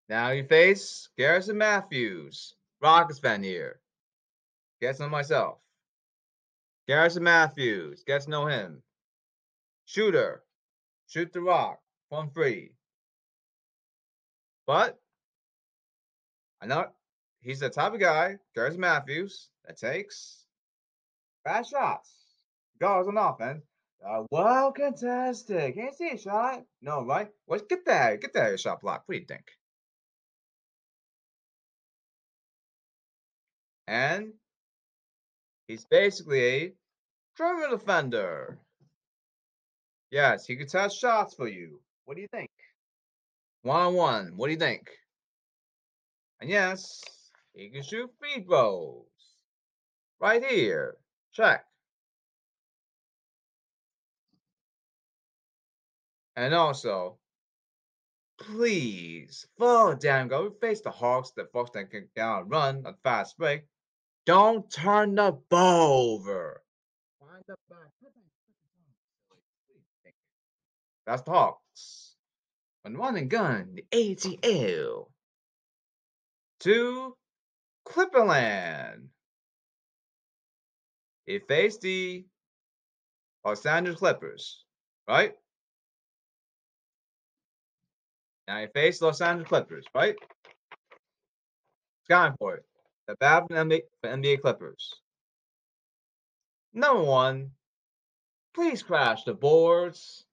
Now 0.08 0.32
you 0.32 0.44
face 0.44 1.10
Garrison 1.18 1.58
Matthews. 1.58 2.56
Rockets 2.82 3.20
fan 3.20 3.44
here. 3.44 3.80
To 4.82 4.94
know 5.00 5.10
myself. 5.10 5.58
Garrison 6.88 7.24
Matthews. 7.24 8.04
To 8.08 8.30
know 8.30 8.46
him. 8.48 8.82
Shooter. 9.86 10.44
Shoot 11.08 11.34
the 11.34 11.42
rock. 11.42 11.80
One 12.10 12.30
free. 12.30 12.72
But 14.66 15.00
I 16.62 16.68
know 16.68 16.88
he's 17.42 17.60
the 17.60 17.70
type 17.70 17.94
of 17.94 18.00
guy, 18.00 18.38
Garrison 18.56 18.82
Matthews, 18.82 19.50
that 19.66 19.78
takes 19.78 20.46
fast 21.44 21.72
shots. 21.72 22.10
Goes 22.80 23.08
on 23.08 23.18
offense. 23.18 23.64
Uh, 24.06 24.24
well 24.32 24.72
contested. 24.72 25.76
Can't 25.76 25.96
see 25.96 26.12
a 26.12 26.18
shot. 26.18 26.64
No, 26.82 27.04
right? 27.04 27.30
Well, 27.48 27.60
get 27.68 27.86
that. 27.86 28.22
Get 28.22 28.34
that 28.34 28.60
shot 28.60 28.82
block. 28.82 29.04
What 29.06 29.16
do 29.16 29.20
you 29.20 29.26
think? 29.26 29.44
And 33.90 34.34
he's 35.68 35.84
basically 35.86 36.42
a 36.44 36.74
perimeter 37.36 37.76
defender. 37.76 38.60
Yes, 40.12 40.46
he 40.46 40.56
can 40.56 40.68
test 40.68 41.00
shots 41.00 41.34
for 41.34 41.48
you. 41.48 41.80
What 42.06 42.14
do 42.14 42.22
you 42.22 42.28
think? 42.28 42.52
One 43.64 43.82
on 43.82 43.94
one. 43.96 44.34
What 44.36 44.46
do 44.46 44.54
you 44.54 44.60
think? 44.60 44.92
And 46.40 46.52
yes, 46.52 47.02
he 47.54 47.70
can 47.70 47.82
shoot 47.82 48.12
free 48.20 48.44
throws. 48.44 49.06
Right 50.20 50.46
here. 50.46 50.96
Check. 51.34 51.66
And 56.36 56.54
also, 56.54 57.18
please, 58.40 59.48
for 59.58 59.96
damn 59.96 60.28
go, 60.28 60.44
we 60.44 60.50
face 60.62 60.82
the 60.82 60.92
Hawks, 60.92 61.32
the 61.32 61.48
that 61.74 61.90
can 61.90 62.08
down 62.16 62.44
and 62.44 62.52
run 62.52 62.84
a 62.86 62.94
fast 63.04 63.36
break. 63.36 63.64
Don't 64.30 64.70
turn 64.70 65.16
the 65.16 65.36
ball 65.50 66.14
over. 66.14 66.62
Find 67.20 67.44
the 67.48 67.56
back. 67.68 67.90
That's 71.08 71.24
the 71.24 71.32
Hawks. 71.32 72.14
On 72.86 72.96
one 72.96 73.18
and 73.18 73.28
gun, 73.28 73.74
the 73.74 73.86
ATL. 73.92 75.08
To 76.60 77.18
Clipperland. 77.88 79.08
He 81.26 81.40
faced 81.40 81.82
the 81.82 82.24
Los 83.44 83.66
Angeles 83.66 83.98
Clippers, 83.98 84.64
right? 85.08 85.34
Now 88.48 88.62
he 88.62 88.68
faced 88.76 89.02
Los 89.02 89.22
Angeles 89.22 89.48
Clippers, 89.48 89.86
right? 89.96 90.16
It's 90.22 92.08
going 92.08 92.36
for 92.38 92.58
it. 92.58 92.69
The 93.10 93.16
bad 93.16 93.48
for 93.48 93.56
NBA, 93.56 93.82
for 94.04 94.10
NBA 94.12 94.42
Clippers. 94.42 94.94
Number 96.76 97.02
one, 97.02 97.50
please 98.54 98.84
crash 98.84 99.24
the 99.24 99.34
boards. 99.34 100.26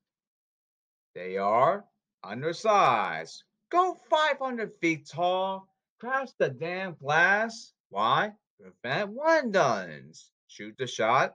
They 1.14 1.38
are 1.38 1.86
undersized. 2.22 3.44
Go 3.70 3.96
500 4.10 4.72
feet 4.82 5.08
tall. 5.08 5.66
Crash 6.00 6.28
the 6.38 6.50
damn 6.50 6.96
glass. 6.96 7.72
Why? 7.88 8.32
Prevent 8.60 9.08
one 9.08 9.52
duns. 9.52 10.30
Shoot 10.48 10.74
the 10.76 10.86
shot. 10.86 11.34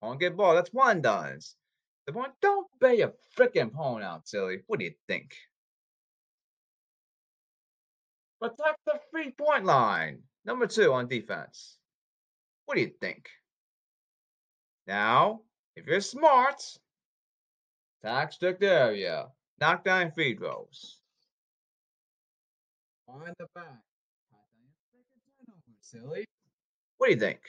Don't 0.00 0.20
get 0.20 0.36
ball. 0.36 0.54
That's 0.54 0.72
one 0.72 1.02
duns. 1.02 1.56
The 2.06 2.12
point. 2.12 2.34
Don't 2.40 2.68
bail 2.80 2.94
your 2.94 3.14
freaking 3.36 3.74
phone 3.74 4.04
out, 4.04 4.28
silly. 4.28 4.60
What 4.68 4.78
do 4.78 4.84
you 4.84 4.94
think? 5.08 5.34
Protect 8.40 8.78
the 8.86 9.00
three 9.10 9.32
point 9.32 9.64
line. 9.64 10.22
Number 10.48 10.66
two 10.66 10.94
on 10.94 11.08
defense. 11.08 11.76
What 12.64 12.76
do 12.76 12.80
you 12.80 12.90
think? 13.02 13.28
Now, 14.86 15.42
if 15.76 15.86
you're 15.86 16.00
smart, 16.00 16.62
attack 18.02 18.32
strict 18.32 18.62
area. 18.62 19.26
Knock 19.60 19.84
down 19.84 20.10
free 20.10 20.34
throws. 20.34 21.00
On 23.08 23.20
the 23.38 23.46
back. 23.54 23.66
Silly. 25.82 26.24
What 26.96 27.08
do 27.08 27.12
you 27.12 27.20
think? 27.20 27.40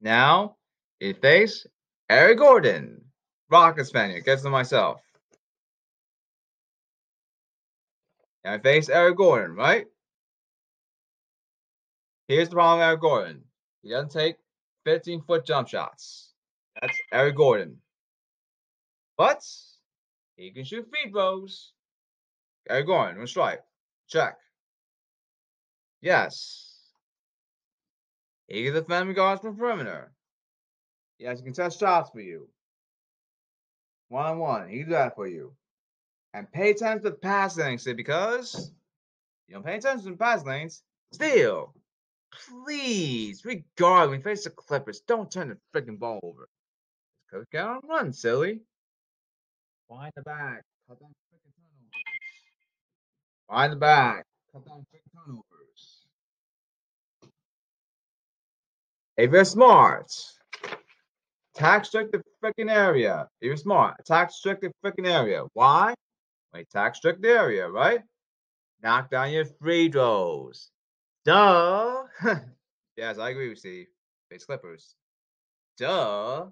Now, 0.00 0.56
you 0.98 1.12
face 1.12 1.66
Eric 2.08 2.38
Gordon. 2.38 3.04
Rocket 3.50 3.84
Spaniard. 3.84 4.24
Gets 4.24 4.44
to 4.44 4.50
myself. 4.50 5.02
And 8.44 8.54
I 8.54 8.58
face 8.62 8.88
Eric 8.88 9.18
Gordon, 9.18 9.54
right? 9.54 9.84
Here's 12.28 12.50
the 12.50 12.56
problem 12.56 12.78
with 12.78 12.86
Eric 12.86 13.00
Gordon. 13.00 13.42
He 13.82 13.90
doesn't 13.90 14.12
take 14.12 14.36
15 14.84 15.22
foot 15.22 15.46
jump 15.46 15.68
shots. 15.68 16.34
That's 16.80 16.98
Eric 17.10 17.36
Gordon. 17.36 17.78
But 19.16 19.42
he 20.36 20.50
can 20.50 20.64
shoot 20.64 20.86
free 20.90 21.10
throws. 21.10 21.72
Eric 22.68 22.86
Gordon, 22.86 23.16
one 23.16 23.26
strike. 23.26 23.62
Check. 24.08 24.36
Yes. 26.02 26.76
He 28.46 28.64
can 28.64 28.74
defend 28.74 29.14
guards 29.14 29.40
from 29.40 29.56
perimeter. 29.56 30.12
Yes, 31.18 31.38
he 31.38 31.44
can 31.44 31.54
test 31.54 31.80
shots 31.80 32.10
for 32.10 32.20
you. 32.20 32.48
One 34.08 34.26
on 34.26 34.38
one. 34.38 34.68
He 34.68 34.78
can 34.78 34.86
do 34.86 34.92
that 34.92 35.16
for 35.16 35.26
you. 35.26 35.54
And 36.34 36.50
pay 36.52 36.70
attention 36.70 37.02
to 37.02 37.10
the 37.10 37.16
pass 37.16 37.56
lanes 37.56 37.84
because 37.84 38.70
you 39.48 39.54
don't 39.54 39.64
pay 39.64 39.76
attention 39.76 40.04
to 40.04 40.10
the 40.10 40.16
pass 40.16 40.44
lanes. 40.44 40.82
Still, 41.12 41.74
please, 42.32 43.44
regard 43.44 44.10
when 44.10 44.18
you 44.18 44.24
face 44.24 44.44
the 44.44 44.50
Clippers, 44.50 45.00
don't 45.00 45.30
turn 45.30 45.48
the 45.48 45.58
freaking 45.74 45.98
ball 45.98 46.20
over. 46.22 46.48
Coach 47.30 47.46
down 47.52 47.80
run, 47.88 48.12
silly. 48.12 48.60
Find 49.88 50.12
the 50.16 50.22
back. 50.22 50.62
Cut 50.88 51.00
down 51.00 51.10
freaking 51.32 51.52
turnovers. 51.56 51.94
Find 53.48 53.72
the 53.72 53.76
back. 53.76 54.24
Cut 54.52 54.66
down 54.66 54.86
freaking 54.92 55.24
turnovers. 55.24 56.06
If 59.16 59.32
you're 59.32 59.44
smart, 59.44 60.12
attack 61.54 61.84
strict 61.84 62.12
the 62.12 62.22
freaking 62.42 62.70
area. 62.70 63.28
If 63.40 63.46
you're 63.46 63.56
smart, 63.56 63.96
attack 63.98 64.30
strict 64.30 64.62
the 64.62 64.72
freaking 64.84 65.06
area. 65.06 65.44
Why? 65.54 65.94
Attack 66.54 66.96
strict 66.96 67.24
area, 67.24 67.68
right? 67.68 68.00
Knock 68.82 69.10
down 69.10 69.32
your 69.32 69.44
free 69.44 69.90
throws. 69.90 70.70
Duh. 71.28 72.04
yes, 72.96 73.18
I 73.18 73.28
agree 73.28 73.50
with 73.50 73.58
Steve. 73.58 73.88
Face 74.30 74.46
Clippers. 74.46 74.94
Duh. 75.76 76.46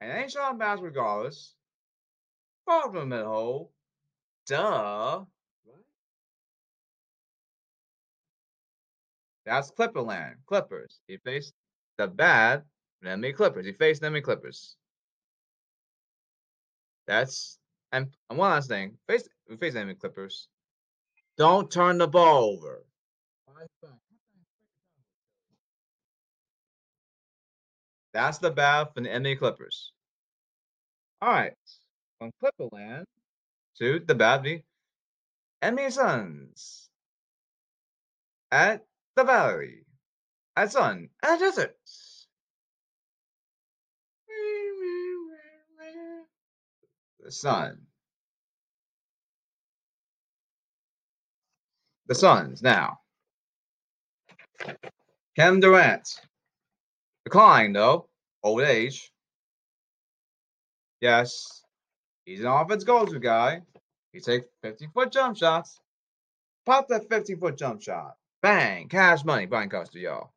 And 0.00 0.12
ain't 0.12 0.30
shot 0.30 0.56
bounce 0.60 0.80
regardless. 0.80 1.56
Far 2.66 2.92
from 2.92 3.08
the 3.08 3.24
hole. 3.24 3.72
Duh. 4.46 5.24
That's 9.44 9.72
Clipperland. 9.72 10.34
Clippers. 10.46 11.00
He 11.08 11.16
faced 11.16 11.52
the 11.96 12.06
bad 12.06 12.62
enemy 13.04 13.32
Clippers. 13.32 13.66
He 13.66 13.72
faced 13.72 14.04
enemy 14.04 14.20
Clippers. 14.20 14.76
That's 17.08 17.58
and, 17.90 18.06
and 18.30 18.38
one 18.38 18.50
last 18.50 18.68
thing. 18.68 18.96
Face 19.08 19.28
we 19.50 19.56
face 19.56 19.74
enemy 19.74 19.94
Clippers. 19.94 20.46
Don't 21.38 21.70
turn 21.70 21.98
the 21.98 22.08
ball 22.08 22.54
over. 22.54 22.84
That's 28.12 28.38
the 28.38 28.50
bad 28.50 28.88
for 28.92 29.00
the 29.02 29.08
NBA 29.08 29.38
Clippers. 29.38 29.92
All 31.22 31.30
right. 31.30 31.52
From 32.18 32.32
Clipperland 32.42 33.04
to 33.78 34.00
the 34.00 34.14
the 34.16 34.64
NBA 35.62 35.92
Suns 35.92 36.90
at 38.50 38.84
the 39.14 39.22
Valley 39.22 39.84
at 40.56 40.72
Sun 40.72 41.08
at 41.22 41.38
Desert. 41.38 41.76
The 47.20 47.30
Sun. 47.30 47.87
The 52.08 52.14
Suns 52.14 52.62
now. 52.62 52.98
Kevin 55.36 55.60
Durant. 55.60 56.08
Decline, 57.24 57.72
though. 57.72 58.08
Old 58.42 58.62
age. 58.62 59.12
Yes. 61.00 61.62
He's 62.24 62.40
an 62.40 62.46
offense 62.46 62.82
go-to 62.84 63.20
guy. 63.20 63.62
He 64.12 64.20
takes 64.20 64.46
50-foot 64.64 65.12
jump 65.12 65.36
shots. 65.36 65.78
Pop 66.66 66.88
that 66.88 67.08
50-foot 67.08 67.56
jump 67.56 67.82
shot. 67.82 68.16
Bang! 68.42 68.88
Cash 68.88 69.24
money. 69.24 69.46
Brian 69.46 69.68
Costa, 69.68 69.98
y'all. 69.98 70.32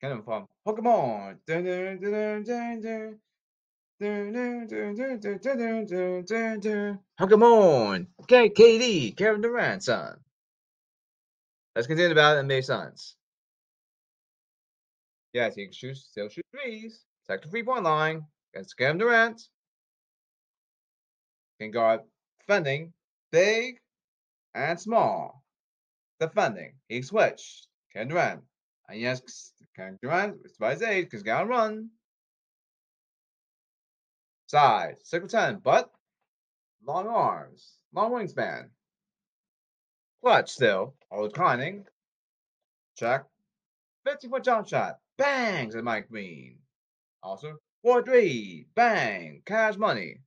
Him 0.00 0.22
from 0.22 0.46
Pokemon. 0.66 1.38
Dun, 1.46 1.64
dun, 1.64 2.44
dun, 2.44 3.18
dun, 4.00 4.66
dun, 4.66 6.98
Pokemon. 7.20 8.06
Okay, 8.22 8.48
KD. 8.48 9.16
Kevin 9.16 9.40
Durant, 9.40 9.82
son. 9.82 10.18
Let's 11.74 11.86
continue 11.86 12.12
about 12.12 12.44
NBA 12.44 12.64
Suns. 12.64 13.16
Yes, 15.32 15.54
he 15.54 15.64
can 15.64 15.72
shoot, 15.72 15.96
still 15.96 16.28
shoot 16.28 16.44
threes. 16.52 17.04
Take 17.28 17.42
the 17.42 17.48
three 17.48 17.62
point 17.62 17.84
line 17.84 18.22
against 18.52 18.76
Kevin 18.76 18.98
Durant. 18.98 19.40
Can 21.60 21.70
guard 21.70 22.00
defending, 22.40 22.92
big 23.30 23.78
and 24.54 24.80
small. 24.80 25.42
Defending, 26.20 26.74
he 26.88 27.02
switch. 27.02 27.64
Kevin 27.92 28.08
Durant. 28.08 28.42
And 28.88 29.00
yes, 29.00 29.52
Kevin 29.76 29.98
Durant, 30.02 30.38
it's 30.44 30.56
by 30.56 30.72
his 30.72 30.82
age, 30.82 31.06
because 31.06 31.22
gotta 31.22 31.46
run. 31.46 31.90
Size, 34.48 34.96
6 35.04 35.24
foot 35.24 35.30
10, 35.30 35.60
but 35.62 35.90
long 36.82 37.06
arms, 37.06 37.74
long 37.92 38.12
wingspan. 38.12 38.70
Clutch 40.22 40.50
still, 40.50 40.94
always 41.10 41.32
climbing. 41.32 41.84
Check. 42.96 43.24
50 44.06 44.28
foot 44.28 44.42
jump 44.44 44.66
shot. 44.66 44.98
Bangs 45.18 45.76
at 45.76 45.84
Mike 45.84 46.08
Green. 46.08 46.58
Also, 47.22 47.58
4 47.82 48.02
3. 48.02 48.66
Bang. 48.74 49.42
Cash 49.44 49.76
money. 49.76 50.20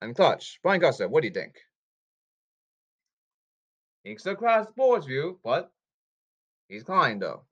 And 0.00 0.14
clutch. 0.14 0.60
Brian 0.62 0.80
Costa, 0.80 1.08
what 1.08 1.22
do 1.22 1.28
you 1.28 1.34
think? 1.34 1.56
He 4.04 4.16
still 4.16 4.36
cross 4.36 4.68
sports 4.68 5.06
view, 5.06 5.40
but 5.42 5.72
he's 6.68 6.84
climbing 6.84 7.18
though. 7.18 7.44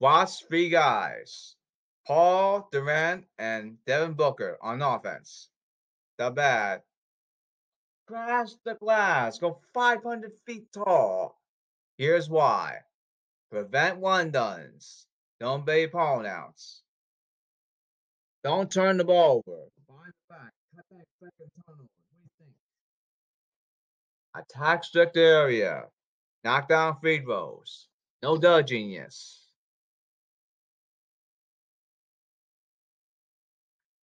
Watch 0.00 0.44
three 0.46 0.68
guys. 0.68 1.56
Paul 2.08 2.66
Durant 2.72 3.26
and 3.38 3.76
Devin 3.84 4.14
Booker 4.14 4.56
on 4.62 4.80
offense. 4.80 5.50
The 6.16 6.30
bad 6.30 6.82
Crash 8.08 8.52
the 8.64 8.74
glass. 8.74 9.38
Go 9.38 9.60
500 9.74 10.32
feet 10.46 10.72
tall. 10.72 11.38
Here's 11.98 12.30
why. 12.30 12.78
Prevent 13.50 13.98
one 13.98 14.30
duns. 14.30 15.04
Don't 15.38 15.66
be 15.66 15.86
pronouns. 15.86 16.80
Don't 18.42 18.72
turn 18.72 18.96
the 18.96 19.04
ball 19.04 19.42
over. 19.46 19.58
Find 19.86 20.12
the 20.28 20.34
back. 20.34 20.52
Cut 20.74 20.84
that 20.90 21.04
second. 21.20 21.50
What 21.66 21.76
do 21.76 21.84
you 22.16 22.28
think? 22.38 22.54
Attack 24.34 24.84
strict 24.84 25.18
area. 25.18 25.84
Knock 26.44 26.68
down 26.70 26.96
free 27.02 27.20
throws. 27.20 27.88
No 28.22 28.38
duh 28.38 28.62
genius. 28.62 29.47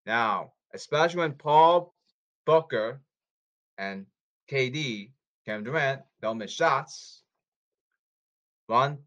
Now, 0.06 0.54
especially 0.74 1.20
when 1.20 1.34
Paul 1.34 1.94
Booker 2.46 3.02
and 3.78 4.06
KD, 4.52 5.12
Kevin 5.46 5.64
Durant, 5.64 6.02
don't 6.22 6.38
miss 6.38 6.52
shots. 6.52 7.24
Run, 8.68 9.00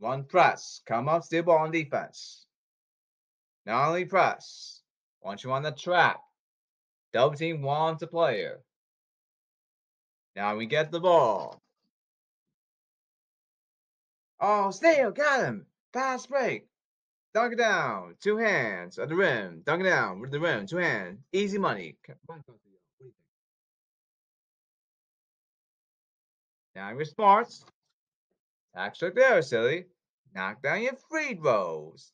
run 0.00 0.24
press. 0.24 0.80
Come 0.86 1.08
up, 1.08 1.24
steal 1.24 1.44
ball 1.44 1.58
on 1.58 1.70
defense. 1.70 2.46
Not 3.66 3.88
only 3.88 4.04
press. 4.04 4.82
Once 5.20 5.44
you 5.44 5.52
on 5.52 5.62
the 5.62 5.72
trap, 5.72 6.20
double 7.12 7.36
team 7.36 7.62
wants 7.62 8.02
a 8.02 8.06
player. 8.06 8.60
Now 10.36 10.56
we 10.56 10.66
get 10.66 10.90
the 10.90 11.00
ball. 11.00 11.60
Oh, 14.40 14.70
steal, 14.70 15.10
got 15.10 15.40
him. 15.40 15.66
Fast 15.92 16.28
break. 16.28 16.68
Dunk 17.34 17.52
it 17.52 17.56
down. 17.56 18.14
Two 18.20 18.36
hands 18.38 18.98
at 18.98 19.08
the 19.08 19.14
rim. 19.14 19.62
Dunk 19.64 19.82
it 19.82 19.84
down 19.84 20.20
with 20.20 20.30
the 20.30 20.40
rim. 20.40 20.66
Two 20.66 20.78
hands. 20.78 21.20
Easy 21.32 21.58
money. 21.58 21.96
Now 26.74 26.90
your 26.90 27.04
smarts. 27.04 27.64
Right 28.74 29.14
there, 29.14 29.42
silly. 29.42 29.86
Knock 30.34 30.62
down 30.62 30.82
your 30.82 30.94
free 31.10 31.34
throws. 31.34 32.12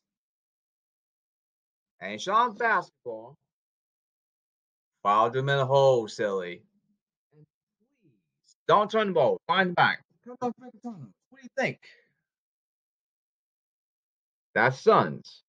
Ain't 2.01 2.21
shot 2.21 2.57
basketball. 2.57 3.37
Follow 5.03 5.29
them 5.29 5.49
in 5.49 5.57
the 5.57 5.65
hole, 5.65 6.07
silly. 6.07 6.63
And 7.35 7.45
please 8.01 8.55
don't 8.67 8.89
turn 8.89 9.07
the 9.07 9.13
ball. 9.13 9.37
Find 9.47 9.69
the 9.69 9.73
back. 9.75 10.03
What 10.25 10.39
do 10.41 11.43
you 11.43 11.49
think? 11.57 11.79
That's 14.55 14.79
Suns. 14.79 15.43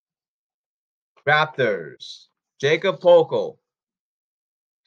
Raptors. 1.26 2.26
Jacob 2.60 3.00
Poeltl. 3.00 3.56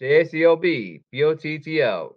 JCOB. 0.02 1.04
BOTTL. 1.14 2.14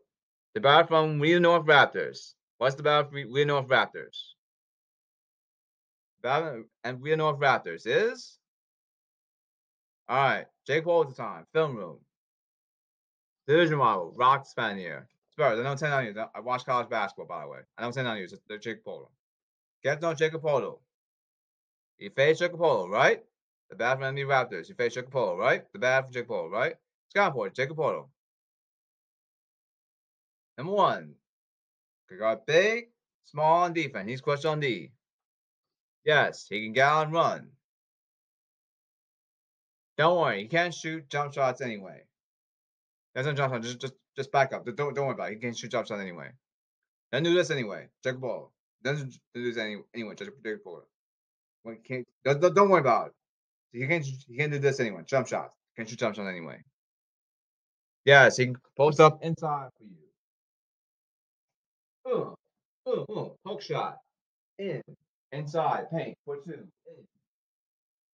The 0.55 0.61
bat 0.61 0.89
from 0.89 1.21
Wheeler 1.21 1.41
North 1.41 1.65
Raptors. 1.65 2.35
What's 2.59 2.75
the 2.75 2.83
bat 2.83 3.09
from 3.09 3.15
Wheeler 3.15 3.45
North 3.45 3.69
Raptors? 3.69 4.33
Bat 6.23 6.65
and 6.85 7.01
Wheeler 7.01 7.17
North 7.17 7.39
Raptors 7.39 7.83
is. 7.87 8.39
All 10.09 10.17
right, 10.17 10.47
Jake 10.67 10.85
Paul 10.85 11.05
the 11.05 11.15
time. 11.15 11.47
Film 11.53 11.77
room. 11.77 11.99
Division 13.47 13.79
model. 13.79 14.13
Rock 14.17 14.47
Spanier. 14.47 15.07
Spurs. 15.31 15.59
I 15.59 15.63
know 15.63 15.75
10 15.75 15.93
on 15.93 16.05
you. 16.05 16.15
I 16.35 16.41
watch 16.41 16.65
college 16.65 16.91
basketball, 16.91 17.27
by 17.27 17.43
the 17.43 17.49
way. 17.49 17.59
I 17.79 17.83
know 17.83 17.93
10 17.93 18.07
on 18.07 18.19
you. 18.19 18.29
They're 18.49 18.59
Jake 18.59 18.85
Paul. 18.85 19.11
Get 19.83 20.01
to 20.01 20.09
know 20.09 20.15
Jakob 20.15 20.43
Poeltl. 20.43 20.79
You 22.03 22.11
face 22.11 22.41
Jakob 22.41 22.59
Poeltl, 22.59 22.89
right? 22.89 23.23
The 23.71 23.77
bat 23.77 24.01
from 24.01 24.17
the 24.17 24.23
Raptors. 24.23 24.69
You 24.69 24.75
face 24.75 24.95
Jakob 24.95 25.13
Poeltl, 25.13 25.39
right? 25.39 25.63
The 25.73 25.79
bat 25.79 26.13
from 26.13 26.25
Poeltl, 26.25 26.51
right? 26.51 26.75
Jakob 27.15 27.77
Poeltl. 27.77 28.09
Number 30.59 30.73
one, 30.73 31.15
he 32.11 32.17
got 32.17 32.45
big, 32.45 32.87
small 33.25 33.63
on 33.63 33.73
defense. 33.73 34.09
He's 34.09 34.21
clutch 34.21 34.45
on 34.45 34.59
D. 34.59 34.91
Yes, 36.05 36.47
he 36.49 36.73
can 36.73 36.77
and 36.77 37.13
run. 37.13 37.51
Don't 39.97 40.21
worry, 40.21 40.43
he 40.43 40.49
can't 40.49 40.75
shoot 40.75 41.09
jump 41.09 41.33
shots 41.33 41.61
anyway. 41.61 42.03
That's 43.15 43.27
not 43.27 43.37
jump 43.37 43.55
shot. 43.55 43.63
Just, 43.63 43.81
just, 43.81 43.95
just 44.17 44.33
back 44.33 44.53
up. 44.53 44.65
Don't, 44.65 44.77
don't 44.77 45.07
worry 45.07 45.15
about 45.15 45.31
it. 45.31 45.35
He 45.35 45.41
can't 45.41 45.57
shoot 45.57 45.71
jump 45.71 45.87
shots 45.87 46.01
anyway. 46.01 46.31
Doesn't 47.13 47.25
do 47.25 47.35
this 47.35 47.53
anyway. 47.53 47.87
The 48.03 48.15
ball. 48.15 48.53
Doesn't 48.83 49.15
do 49.35 49.45
this 49.45 49.57
any, 49.57 49.77
anyway. 49.95 50.17
The 50.17 50.61
ball. 50.65 50.83
When 51.63 51.79
can't, 51.87 52.07
don't, 52.25 52.55
don't 52.55 52.69
worry 52.69 52.81
about 52.81 53.09
it. 53.09 53.13
He 53.73 53.87
can't, 53.87 54.05
he 54.05 54.37
can't 54.37 54.53
do 54.53 54.59
this 54.59 54.81
anyway. 54.81 55.03
Jump 55.07 55.27
shots. 55.29 55.55
Can't 55.77 55.89
shoot 55.89 55.99
jump 55.99 56.17
shots 56.17 56.29
anyway. 56.29 56.63
Yes, 58.05 58.37
he 58.37 58.47
can 58.47 58.57
post 58.77 59.01
up 59.01 59.23
inside 59.23 59.69
for 59.79 59.85
you. 59.85 59.97
Poke 63.47 63.63
shot. 63.63 63.99
In. 64.59 64.83
Inside. 65.31 65.91
Paint. 65.91 66.17
For 66.25 66.37
two. 66.37 66.53
In. 66.53 67.07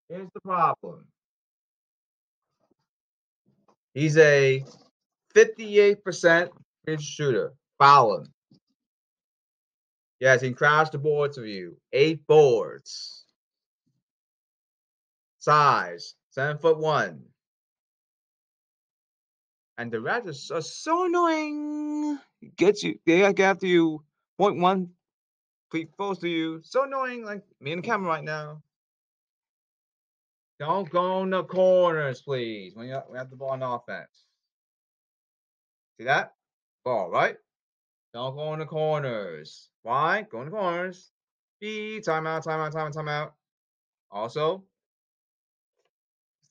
Here's 0.08 0.28
the 0.34 0.40
problem. 0.40 1.04
He's 3.94 4.16
a 4.16 4.62
58% 5.34 6.48
shooter. 7.00 7.52
Foul 7.78 8.18
him. 8.18 8.26
Yes, 10.20 10.40
he 10.40 10.52
crashed 10.52 10.92
the 10.92 10.98
boards 10.98 11.36
for 11.36 11.46
you. 11.46 11.76
Eight 11.92 12.26
boards. 12.26 13.24
Size. 15.48 16.14
Seven 16.28 16.58
foot 16.58 16.76
one. 16.76 17.22
And 19.78 19.90
the 19.90 19.96
Raptors 19.96 20.50
are 20.50 20.60
so 20.60 21.06
annoying. 21.06 22.18
Gets 22.56 22.82
you, 22.82 22.98
they 23.06 23.20
get 23.32 23.40
after 23.40 23.66
you, 23.66 24.04
point 24.36 24.60
one 24.60 24.90
feet 25.72 25.88
close 25.96 26.18
to 26.18 26.28
you. 26.28 26.60
So 26.62 26.84
annoying, 26.84 27.24
like 27.24 27.44
me 27.62 27.72
and 27.72 27.82
the 27.82 27.86
camera 27.86 28.08
right 28.08 28.24
now. 28.24 28.62
Don't 30.60 30.90
go 30.90 31.22
in 31.22 31.30
the 31.30 31.44
corners, 31.44 32.20
please, 32.20 32.76
when 32.76 32.86
you 32.88 33.00
have 33.16 33.30
the 33.30 33.36
ball 33.36 33.52
on 33.52 33.62
offense. 33.62 34.26
See 35.98 36.04
that? 36.04 36.34
Ball, 36.84 37.08
right? 37.08 37.36
Don't 38.12 38.36
go 38.36 38.52
in 38.52 38.58
the 38.58 38.66
corners. 38.66 39.70
Why? 39.82 40.26
Go 40.30 40.40
in 40.42 40.50
the 40.50 40.50
corners. 40.50 41.10
B, 41.58 42.02
timeout, 42.04 42.44
timeout, 42.44 42.72
timeout, 42.74 42.92
timeout. 42.92 43.30
Also, 44.10 44.64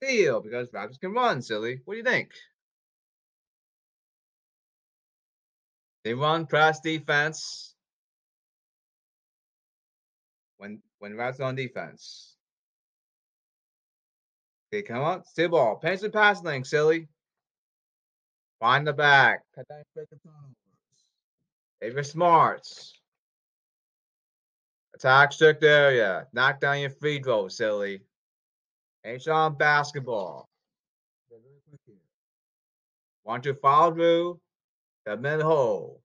steal 0.02 0.42
because 0.42 0.70
Raptors 0.70 1.00
can 1.00 1.14
run, 1.14 1.42
silly. 1.42 1.82
What 1.86 1.94
do 1.94 1.98
you 1.98 2.04
think? 2.04 2.32
They 6.04 6.14
run 6.14 6.46
press 6.46 6.80
defense. 6.80 7.76
when 10.58 10.82
when 11.00 11.16
Rats 11.16 11.40
on 11.40 11.56
defense. 11.56 12.36
They 14.72 14.82
come 14.82 15.04
up, 15.04 15.26
steal 15.28 15.50
ball, 15.50 15.78
pass 15.78 16.02
the 16.02 16.10
pass 16.10 16.44
lane, 16.44 16.64
silly. 16.64 17.08
Find 18.60 18.86
the 18.86 18.94
back. 18.94 19.44
Cut 19.56 19.68
down 19.68 19.84
freaking 19.98 20.22
turnovers. 20.24 20.56
If 21.80 21.94
you're 21.94 22.04
smart. 22.04 22.68
Attack 24.96 25.32
strict 25.32 25.64
area. 25.64 26.28
Knock 26.34 26.60
down 26.60 26.80
your 26.80 26.90
free 26.90 27.22
throw, 27.22 27.48
silly. 27.48 28.02
On 29.08 29.56
basketball. 29.56 30.50
Want 33.24 33.42
to 33.44 33.54
follow 33.54 33.94
through 33.94 34.40
the 35.06 35.16
mid 35.16 35.42
hole. 35.42 36.02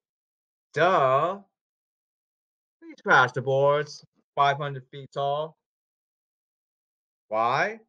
Duh. 0.72 1.40
Please 2.80 3.00
crash 3.02 3.32
the 3.32 3.42
boards. 3.42 4.04
500 4.36 4.84
feet 4.92 5.10
tall. 5.12 5.56
Why? 7.26 7.80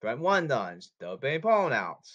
Brent 0.00 0.20
one 0.20 0.46
done. 0.46 0.80
Still 0.80 1.16
being 1.16 1.40
pulling 1.40 1.72
out. 1.72 2.06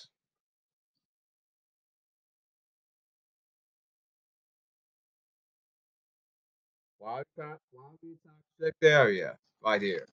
Why 6.99 7.23
why 7.35 7.53
we 8.01 8.15
toxic 8.23 8.75
area 8.81 9.35
right 9.61 9.81
here? 9.81 10.05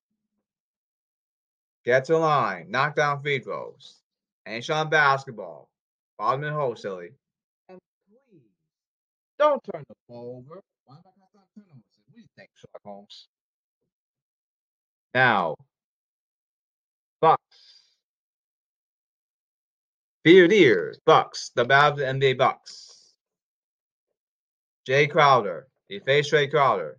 Get 1.86 2.04
to 2.06 2.18
line, 2.18 2.66
knock 2.68 2.96
down 2.96 3.22
free 3.22 3.38
throws. 3.38 4.00
Ain't 4.44 4.64
shot 4.64 4.90
basketball. 4.90 5.68
Bottom 6.18 6.42
and 6.42 6.52
hole, 6.52 6.74
silly. 6.74 7.10
And 7.68 7.78
please 8.08 8.42
don't 9.38 9.62
turn 9.72 9.84
the 9.88 9.94
ball 10.08 10.44
over. 10.44 10.60
Why 10.84 10.96
am 10.96 11.02
I 11.06 11.10
not 11.32 11.46
turnovers? 11.54 11.84
What 12.06 12.16
do 12.16 12.20
you 12.20 12.26
think, 12.36 12.50
Sherlock 12.56 12.82
Holmes? 12.84 13.28
Now, 15.14 15.54
Bucks. 17.20 17.40
Beard 20.24 20.52
ears, 20.52 20.98
Bucks, 21.06 21.52
the 21.54 21.64
bad 21.64 21.94
for 21.94 22.00
the 22.00 22.06
NBA 22.06 22.36
Bucks. 22.36 23.14
Jae 24.88 25.08
Crowder, 25.08 25.68
he 25.88 26.00
faced 26.00 26.32
Jae 26.32 26.50
Crowder. 26.50 26.98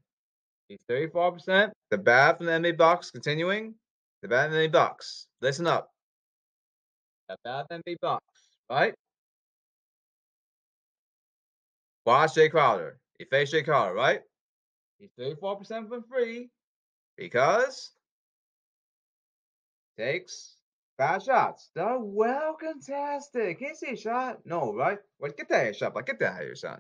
He's 0.70 0.80
34%. 0.90 1.72
The 1.92 1.98
bad 1.98 2.38
from 2.38 2.46
the 2.46 2.54
NBA 2.54 2.78
Bucks 2.78 3.12
continuing. 3.12 3.76
The 4.22 4.28
NBA 4.28 4.72
Bucks. 4.72 5.28
Listen 5.42 5.68
up. 5.68 5.92
The 7.30 7.66
NBA 7.72 7.98
Bucks, 8.02 8.24
right? 8.70 8.94
Watch 12.06 12.36
Jae 12.36 12.50
Crowder. 12.50 13.00
He 13.20 13.26
faced 13.26 13.54
Jae 13.54 13.66
Crowder, 13.66 13.94
right? 13.94 14.22
He's 14.98 15.12
34% 15.20 15.90
from 15.90 16.04
free 16.04 16.50
because 17.18 17.92
takes 19.98 20.56
bad 20.98 21.24
shots. 21.24 21.70
They're 21.76 22.00
well 22.00 22.56
contested. 22.56 23.58
Can 23.58 23.68
you 23.68 23.76
see 23.76 23.92
a 23.92 23.98
shot? 23.98 24.40
No, 24.46 24.74
right? 24.74 25.00
Well, 25.20 25.32
get 25.38 25.50
that 25.50 25.76
shot, 25.76 25.94
but 25.94 26.06
get 26.06 26.20
that 26.20 26.34
out 26.34 26.42
of 26.42 26.48
your 26.48 26.56
son. 26.56 26.80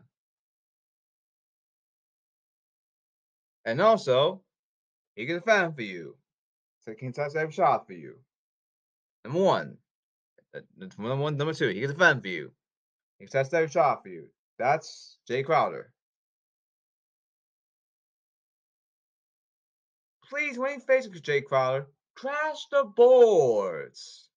And 3.65 3.81
also, 3.81 4.41
he 5.15 5.25
can 5.25 5.35
defend 5.35 5.75
for 5.75 5.81
you. 5.81 6.15
So 6.87 6.93
touch 7.11 7.35
every 7.35 7.51
shot 7.51 7.85
for 7.85 7.93
you. 7.93 8.15
Number 9.25 9.41
one. 9.41 9.77
Uh, 10.55 10.61
number 10.77 11.15
one, 11.17 11.35
number 11.35 11.53
two, 11.53 11.67
he 11.67 11.81
can 11.81 11.89
defend 11.89 12.21
for 12.21 12.29
you. 12.29 12.51
He 13.19 13.25
touch 13.25 13.53
every 13.53 13.67
shot 13.67 14.03
for 14.03 14.09
you. 14.09 14.29
That's 14.57 15.17
Jae 15.29 15.45
Crowder. 15.45 15.91
Please, 20.29 20.57
when 20.57 20.75
you 20.75 20.79
face 20.79 21.07
Jae 21.07 21.43
Crowder, 21.43 21.87
Crash 22.15 22.65
the 22.71 22.85
boards. 22.85 24.29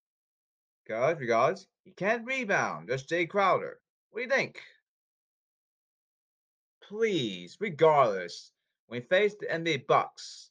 Guys, 0.89 1.21
regards, 1.21 1.69
he 1.85 1.93
can't 1.93 2.27
rebound. 2.27 2.89
Just 2.89 3.09
Jae 3.09 3.29
Crowder. 3.29 3.79
What 4.11 4.19
do 4.21 4.25
you 4.25 4.29
think? 4.29 4.61
Please, 6.83 7.57
regardless, 7.61 8.51
when 8.89 9.01
you 9.01 9.07
face 9.07 9.37
the 9.39 9.47
NBA 9.47 9.87
Bucks, 9.87 10.50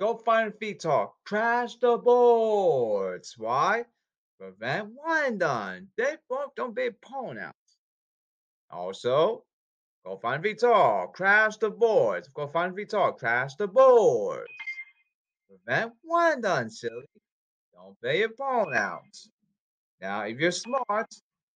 go 0.00 0.16
find 0.16 0.54
feet 0.58 0.80
talk. 0.80 1.14
Crash 1.24 1.76
the 1.76 1.98
boards. 1.98 3.34
Why? 3.36 3.84
Prevent 4.38 4.88
one 4.94 5.36
done. 5.36 5.88
They 5.98 6.16
both 6.28 6.54
don't 6.56 6.74
be 6.74 6.88
out. 7.38 7.54
Also, 8.70 9.44
go 10.04 10.16
find 10.16 10.42
Vitor, 10.42 11.12
crash 11.12 11.58
the 11.58 11.68
boards. 11.70 12.28
Go 12.28 12.46
find 12.46 12.74
Vitor, 12.74 13.16
crash 13.18 13.54
the 13.56 13.68
boards. 13.68 14.48
Prevent 15.48 15.92
one 16.02 16.40
done, 16.40 16.70
silly. 16.70 17.04
Don't 17.74 18.00
pay 18.00 18.20
your 18.20 18.30
out. 18.74 19.02
Now, 20.00 20.22
if 20.22 20.38
you're 20.38 20.52
smart, 20.52 21.12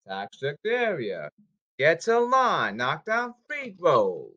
tax 0.06 0.38
the 0.40 0.56
area. 0.66 1.30
Get 1.78 2.00
to 2.02 2.20
line. 2.20 2.76
Knock 2.76 3.06
down 3.06 3.34
free 3.48 3.74
throws. 3.78 4.32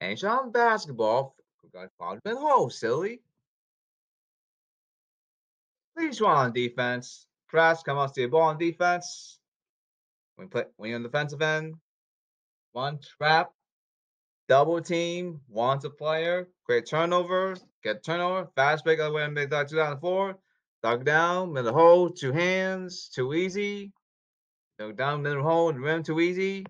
Ain't 0.00 0.18
shot 0.18 0.52
basketball. 0.52 1.36
Got 1.72 1.90
fouled 1.98 2.20
in 2.24 2.34
the 2.34 2.40
hole, 2.40 2.70
silly. 2.70 3.20
Please 5.96 6.20
run 6.20 6.36
on 6.36 6.52
defense. 6.52 7.26
Press, 7.48 7.82
come 7.82 7.98
out 7.98 8.14
to 8.14 8.20
your 8.22 8.30
ball 8.30 8.42
on 8.42 8.58
defense. 8.58 9.38
When, 10.36 10.48
play, 10.48 10.64
when 10.76 10.90
you're 10.90 10.96
on 10.96 11.02
the 11.02 11.08
defensive 11.08 11.42
end, 11.42 11.74
one 12.72 12.98
trap, 13.18 13.52
double 14.48 14.80
team, 14.80 15.40
wants 15.48 15.84
a 15.84 15.90
player, 15.90 16.48
create 16.64 16.86
turnover, 16.86 17.56
get 17.84 18.02
turnover, 18.02 18.48
fast 18.56 18.84
break 18.84 19.00
other 19.00 19.12
way 19.12 19.24
in 19.24 19.34
2004, 19.34 20.38
dug 20.82 21.04
down, 21.04 21.52
middle 21.52 21.72
hole, 21.72 22.08
two 22.08 22.32
hands, 22.32 23.08
too 23.14 23.34
easy. 23.34 23.92
Dug 24.78 24.96
down, 24.96 25.22
middle 25.22 25.42
hole, 25.42 25.72
rim, 25.72 26.02
too 26.02 26.20
easy. 26.20 26.64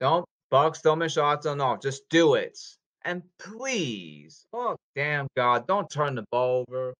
Don't 0.00 0.24
Bucks 0.50 0.80
don't 0.80 0.98
miss 0.98 1.12
shots 1.12 1.46
on 1.46 1.60
off. 1.60 1.80
Just 1.82 2.08
do 2.08 2.34
it. 2.34 2.58
And 3.02 3.22
please, 3.38 4.46
oh 4.52 4.76
damn 4.94 5.28
God, 5.36 5.66
don't 5.66 5.90
turn 5.90 6.14
the 6.14 6.24
ball 6.30 6.64
over. 6.68 6.94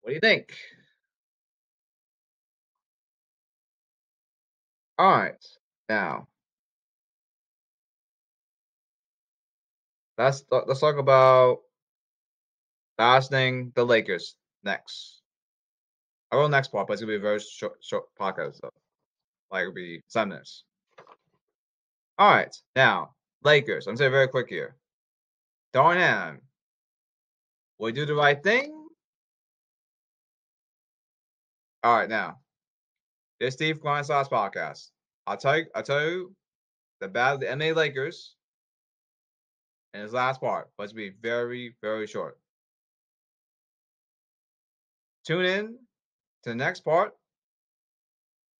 What 0.00 0.08
do 0.08 0.12
you 0.12 0.20
think? 0.20 0.56
All 4.98 5.10
right, 5.10 5.44
now 5.88 6.28
let's 10.18 10.44
let's 10.50 10.80
talk 10.80 10.96
about 10.96 11.58
fasting 12.96 13.72
the 13.74 13.84
Lakers 13.84 14.36
next. 14.62 15.20
I 16.30 16.36
will 16.36 16.48
next 16.48 16.68
part, 16.68 16.86
but 16.86 16.94
it's 16.94 17.02
gonna 17.02 17.12
be 17.12 17.16
a 17.16 17.20
very 17.20 17.40
short 17.40 17.82
short 17.82 18.04
podcast 18.20 18.60
though. 18.60 18.83
Like 19.50 19.74
be 19.74 20.02
seven 20.08 20.30
minutes. 20.30 20.64
All 22.18 22.30
right, 22.30 22.54
now 22.76 23.14
Lakers. 23.42 23.86
I'm 23.86 23.96
saying 23.96 24.10
very 24.10 24.28
quick 24.28 24.48
here. 24.48 24.76
Darnell, 25.72 26.36
will 27.78 27.92
do 27.92 28.06
the 28.06 28.14
right 28.14 28.42
thing? 28.42 28.86
All 31.82 31.98
right, 31.98 32.08
now 32.08 32.38
this 33.40 33.54
Steve 33.54 33.80
Grind 33.80 34.06
Sauce 34.06 34.28
podcast. 34.28 34.90
I'll 35.26 35.36
tell 35.36 35.58
you, 35.58 35.66
I'll 35.74 35.82
tell 35.82 36.02
you 36.02 36.34
the 37.00 37.08
battle 37.08 37.34
of 37.34 37.40
the 37.40 37.46
NBA 37.46 37.74
Lakers 37.74 38.36
in 39.92 40.00
his 40.00 40.12
last 40.12 40.40
part, 40.40 40.70
but 40.76 40.88
to 40.88 40.94
be 40.94 41.10
very, 41.22 41.74
very 41.82 42.06
short. 42.06 42.38
Tune 45.26 45.44
in 45.44 45.78
to 46.42 46.50
the 46.50 46.54
next 46.54 46.80
part. 46.80 47.12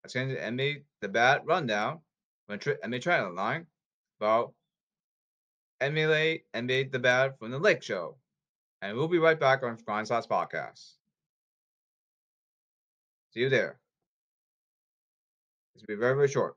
That's 0.04 0.12
going 0.12 0.28
to 0.28 0.36
NBA 0.36 0.82
the 1.00 1.08
bad 1.08 1.46
rundown 1.46 2.00
when 2.44 2.58
NBA 2.58 3.00
training 3.00 3.34
line 3.34 3.66
about 4.20 4.52
NBA 5.80 6.42
NBA 6.54 6.92
the 6.92 6.98
bad 6.98 7.38
from 7.38 7.50
the 7.50 7.58
Lake 7.58 7.82
Show. 7.82 8.18
And 8.82 8.98
we'll 8.98 9.08
be 9.08 9.18
right 9.18 9.40
back 9.40 9.62
on 9.62 9.78
Grind 9.86 10.06
Sauce 10.06 10.26
Podcast. 10.26 10.96
See 13.32 13.40
you 13.40 13.48
there. 13.48 13.78
Going 15.74 15.80
to 15.80 15.86
be 15.86 15.94
very, 15.94 16.14
very 16.14 16.28
short. 16.28 16.54